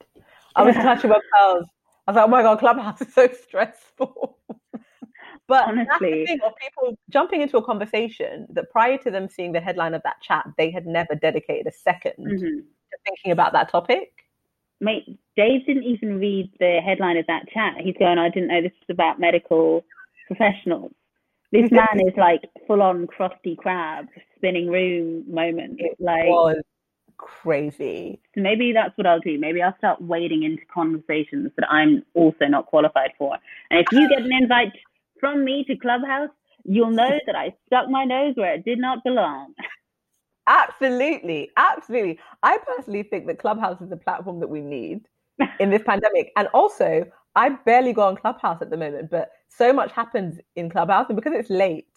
I 0.55 0.63
was 0.63 0.75
touching 0.75 1.09
my 1.09 1.19
pearls. 1.33 1.65
I 2.07 2.11
was 2.11 2.15
like, 2.15 2.25
Oh 2.25 2.27
my 2.27 2.41
God, 2.41 2.59
Clubhouse 2.59 3.01
is 3.07 3.13
so 3.13 3.27
stressful. 3.27 4.37
but 5.47 5.67
honestly, 5.67 6.25
thing 6.25 6.39
of 6.45 6.53
people 6.61 6.97
jumping 7.09 7.41
into 7.41 7.57
a 7.57 7.63
conversation 7.63 8.47
that 8.51 8.69
prior 8.69 8.97
to 8.99 9.09
them 9.09 9.27
seeing 9.27 9.53
the 9.53 9.61
headline 9.61 9.93
of 9.93 10.03
that 10.03 10.21
chat, 10.21 10.45
they 10.57 10.69
had 10.69 10.85
never 10.85 11.15
dedicated 11.15 11.67
a 11.67 11.89
2nd 11.89 12.19
mm-hmm. 12.19 12.37
to 12.37 12.97
thinking 13.05 13.31
about 13.31 13.53
that 13.53 13.69
topic 13.69 14.21
mate, 14.81 15.19
Dave 15.35 15.65
didn't 15.65 15.83
even 15.83 16.19
read 16.19 16.51
the 16.59 16.79
headline 16.85 17.17
of 17.17 17.25
that 17.27 17.43
chat. 17.53 17.75
He's 17.81 17.95
going, 17.97 18.17
I 18.17 18.29
didn't 18.29 18.49
know 18.49 18.61
this 18.61 18.71
was 18.87 18.93
about 18.93 19.19
medical 19.19 19.85
professionals. 20.27 20.91
This 21.51 21.71
man 21.71 21.99
is 22.05 22.13
like 22.17 22.41
full 22.67 22.81
on 22.81 23.07
crusty 23.07 23.55
crab, 23.55 24.07
spinning 24.35 24.67
room 24.67 25.23
moment. 25.33 25.79
It 25.79 25.95
like 25.99 26.27
was 26.27 26.61
crazy. 27.17 28.19
So 28.35 28.41
maybe 28.41 28.73
that's 28.73 28.97
what 28.97 29.07
I'll 29.07 29.19
do. 29.19 29.39
Maybe 29.39 29.61
I'll 29.61 29.77
start 29.77 30.01
wading 30.01 30.43
into 30.43 30.63
conversations 30.73 31.51
that 31.57 31.69
I'm 31.69 32.03
also 32.13 32.45
not 32.45 32.65
qualified 32.65 33.11
for. 33.17 33.37
And 33.69 33.79
if 33.79 33.87
you 33.91 34.09
get 34.09 34.21
an 34.21 34.31
invite 34.33 34.73
from 35.19 35.45
me 35.45 35.63
to 35.65 35.75
Clubhouse, 35.77 36.29
you'll 36.63 36.91
know 36.91 37.19
that 37.25 37.35
I 37.35 37.53
stuck 37.67 37.89
my 37.89 38.05
nose 38.05 38.33
where 38.35 38.55
it 38.55 38.65
did 38.65 38.79
not 38.79 39.03
belong. 39.03 39.53
Absolutely. 40.47 41.51
Absolutely. 41.55 42.19
I 42.43 42.57
personally 42.57 43.03
think 43.03 43.27
that 43.27 43.39
Clubhouse 43.39 43.79
is 43.81 43.89
the 43.89 43.97
platform 43.97 44.39
that 44.39 44.49
we 44.49 44.61
need 44.61 45.05
in 45.59 45.69
this 45.69 45.81
pandemic. 45.83 46.31
And 46.35 46.47
also, 46.53 47.05
I 47.35 47.49
barely 47.49 47.93
go 47.93 48.03
on 48.03 48.15
Clubhouse 48.15 48.61
at 48.61 48.69
the 48.69 48.77
moment, 48.77 49.09
but 49.09 49.31
so 49.49 49.73
much 49.73 49.91
happens 49.91 50.39
in 50.55 50.69
Clubhouse. 50.69 51.07
And 51.09 51.15
because 51.15 51.33
it's 51.35 51.49
late, 51.49 51.87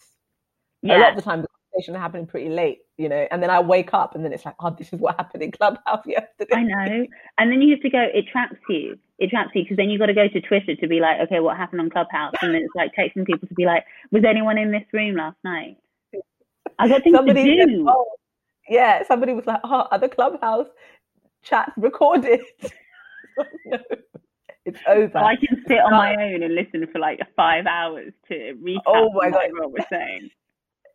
yeah. 0.81 0.97
a 0.97 0.99
lot 0.99 1.09
of 1.11 1.15
the 1.17 1.21
time 1.21 1.41
the 1.41 1.47
conversation 1.47 1.95
happening 1.95 2.25
pretty 2.25 2.49
late, 2.49 2.79
you 2.97 3.09
know, 3.09 3.27
and 3.31 3.41
then 3.43 3.49
I 3.49 3.59
wake 3.59 3.93
up 3.93 4.15
and 4.15 4.23
then 4.23 4.33
it's 4.33 4.45
like, 4.45 4.55
oh, 4.59 4.75
this 4.77 4.93
is 4.93 4.99
what 4.99 5.15
happened 5.17 5.43
in 5.43 5.51
Clubhouse 5.51 6.03
yesterday. 6.05 6.55
I 6.55 6.63
know. 6.63 7.05
And 7.37 7.51
then 7.51 7.61
you 7.61 7.71
have 7.71 7.81
to 7.81 7.89
go, 7.89 8.05
it 8.13 8.25
traps 8.31 8.57
you. 8.69 8.97
It 9.17 9.29
traps 9.29 9.51
you 9.55 9.63
because 9.63 9.77
then 9.77 9.89
you've 9.89 9.99
got 9.99 10.07
to 10.07 10.13
go 10.13 10.27
to 10.27 10.41
Twitter 10.41 10.75
to 10.75 10.87
be 10.87 10.99
like, 10.99 11.19
okay, 11.21 11.39
what 11.39 11.57
happened 11.57 11.81
on 11.81 11.89
Clubhouse? 11.89 12.33
And 12.41 12.53
then 12.53 12.61
it's 12.63 12.75
like 12.75 12.91
texting 12.97 13.25
people 13.25 13.47
to 13.47 13.53
be 13.53 13.65
like, 13.65 13.85
was 14.11 14.23
anyone 14.25 14.57
in 14.57 14.71
this 14.71 14.83
room 14.91 15.15
last 15.15 15.37
night? 15.43 15.77
I 16.79 16.87
got 16.87 17.03
things 17.03 17.15
Somebody 17.15 17.43
to 17.43 17.65
do. 17.65 17.77
Said, 17.77 17.85
oh, 17.87 18.05
yeah, 18.69 19.03
somebody 19.07 19.33
was 19.33 19.45
like, 19.45 19.61
"Oh, 19.63 19.87
other 19.91 20.07
clubhouse 20.07 20.67
chat 21.43 21.71
recorded." 21.77 22.41
no, 23.37 23.77
it's 24.65 24.79
over. 24.87 25.17
I 25.17 25.35
can 25.35 25.63
sit 25.67 25.79
on 25.79 25.91
my 25.91 26.15
own 26.15 26.43
and 26.43 26.55
listen 26.55 26.87
for 26.91 26.99
like 26.99 27.19
five 27.35 27.65
hours 27.67 28.13
to 28.29 28.57
recap 28.63 28.81
oh 28.87 29.11
my 29.13 29.31
God. 29.31 29.49
what 29.53 29.71
we're 29.71 29.87
saying. 29.91 30.29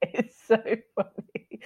It's 0.02 0.36
so 0.48 0.56
funny. 0.96 1.60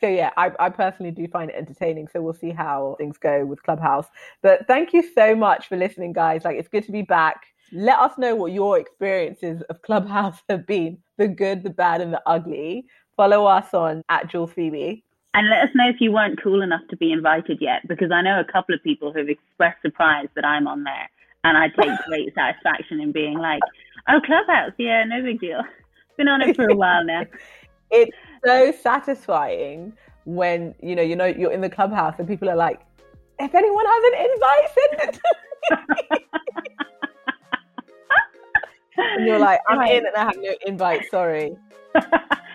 So 0.00 0.08
yeah, 0.08 0.30
I, 0.36 0.52
I 0.58 0.70
personally 0.70 1.10
do 1.12 1.26
find 1.28 1.50
it 1.50 1.56
entertaining. 1.56 2.08
So 2.08 2.22
we'll 2.22 2.34
see 2.34 2.50
how 2.50 2.96
things 2.98 3.18
go 3.18 3.44
with 3.44 3.62
Clubhouse. 3.62 4.06
But 4.42 4.66
thank 4.66 4.92
you 4.92 5.02
so 5.14 5.34
much 5.34 5.68
for 5.68 5.76
listening, 5.76 6.12
guys. 6.12 6.44
Like 6.44 6.56
it's 6.58 6.68
good 6.68 6.84
to 6.86 6.92
be 6.92 7.02
back. 7.02 7.42
Let 7.72 7.98
us 7.98 8.18
know 8.18 8.34
what 8.34 8.52
your 8.52 8.78
experiences 8.78 9.62
of 9.70 9.82
Clubhouse 9.82 10.38
have 10.48 10.66
been, 10.66 10.98
the 11.18 11.28
good, 11.28 11.62
the 11.62 11.70
bad, 11.70 12.00
and 12.00 12.12
the 12.12 12.22
ugly. 12.26 12.86
Follow 13.16 13.46
us 13.46 13.74
on 13.74 14.02
at 14.08 14.28
Jules 14.30 14.52
Phoebe. 14.52 15.04
And 15.34 15.50
let 15.50 15.62
us 15.62 15.70
know 15.74 15.88
if 15.88 15.96
you 16.00 16.12
weren't 16.12 16.40
cool 16.40 16.62
enough 16.62 16.82
to 16.90 16.96
be 16.96 17.10
invited 17.12 17.58
yet, 17.60 17.86
because 17.88 18.12
I 18.12 18.22
know 18.22 18.40
a 18.40 18.44
couple 18.52 18.74
of 18.74 18.82
people 18.84 19.12
who 19.12 19.18
have 19.18 19.28
expressed 19.28 19.82
surprise 19.82 20.28
that 20.36 20.44
I'm 20.44 20.68
on 20.68 20.84
there. 20.84 21.10
And 21.42 21.58
I 21.58 21.68
take 21.68 21.90
great 22.08 22.32
satisfaction 22.34 23.00
in 23.00 23.10
being 23.10 23.38
like, 23.38 23.60
oh, 24.08 24.20
Clubhouse, 24.24 24.72
yeah, 24.78 25.04
no 25.04 25.22
big 25.22 25.40
deal. 25.40 25.60
Been 26.16 26.28
on 26.28 26.40
it 26.42 26.54
for 26.54 26.68
a 26.68 26.76
while 26.76 27.04
now. 27.04 27.22
it's 27.90 28.16
so 28.46 28.72
satisfying 28.80 29.92
when, 30.24 30.74
you 30.80 30.94
know, 30.94 31.02
you 31.02 31.16
know, 31.16 31.26
you're 31.26 31.50
in 31.50 31.60
the 31.60 31.68
Clubhouse 31.68 32.14
and 32.18 32.28
people 32.28 32.48
are 32.48 32.56
like, 32.56 32.80
if 33.40 33.52
anyone 33.52 33.84
has 33.84 34.04
an 34.12 34.14
invite, 34.30 34.70
send 34.74 35.08
it 35.08 35.20
to 35.68 35.76
me. 35.88 36.18
and 38.96 39.26
you're 39.26 39.40
like, 39.40 39.58
I'm 39.68 39.80
in 39.88 40.06
and 40.06 40.16
I 40.16 40.24
have 40.26 40.36
no 40.36 40.54
invite, 40.64 41.10
sorry 41.10 41.56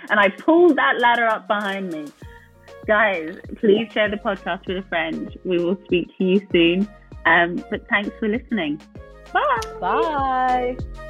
and 0.09 0.19
I 0.19 0.29
pulled 0.29 0.75
that 0.75 0.99
ladder 0.99 1.25
up 1.25 1.47
behind 1.47 1.91
me. 1.91 2.05
Guys, 2.89 3.37
please 3.59 3.87
share 3.91 4.09
the 4.09 4.17
podcast 4.17 4.65
with 4.65 4.83
a 4.83 4.87
friend. 4.89 5.37
We 5.45 5.63
will 5.63 5.77
speak 5.85 6.07
to 6.17 6.23
you 6.23 6.47
soon. 6.51 6.89
Um, 7.27 7.63
but 7.69 7.87
thanks 7.87 8.09
for 8.17 8.27
listening. 8.27 8.81
Bye. 9.31 9.61
Bye. 9.79 11.05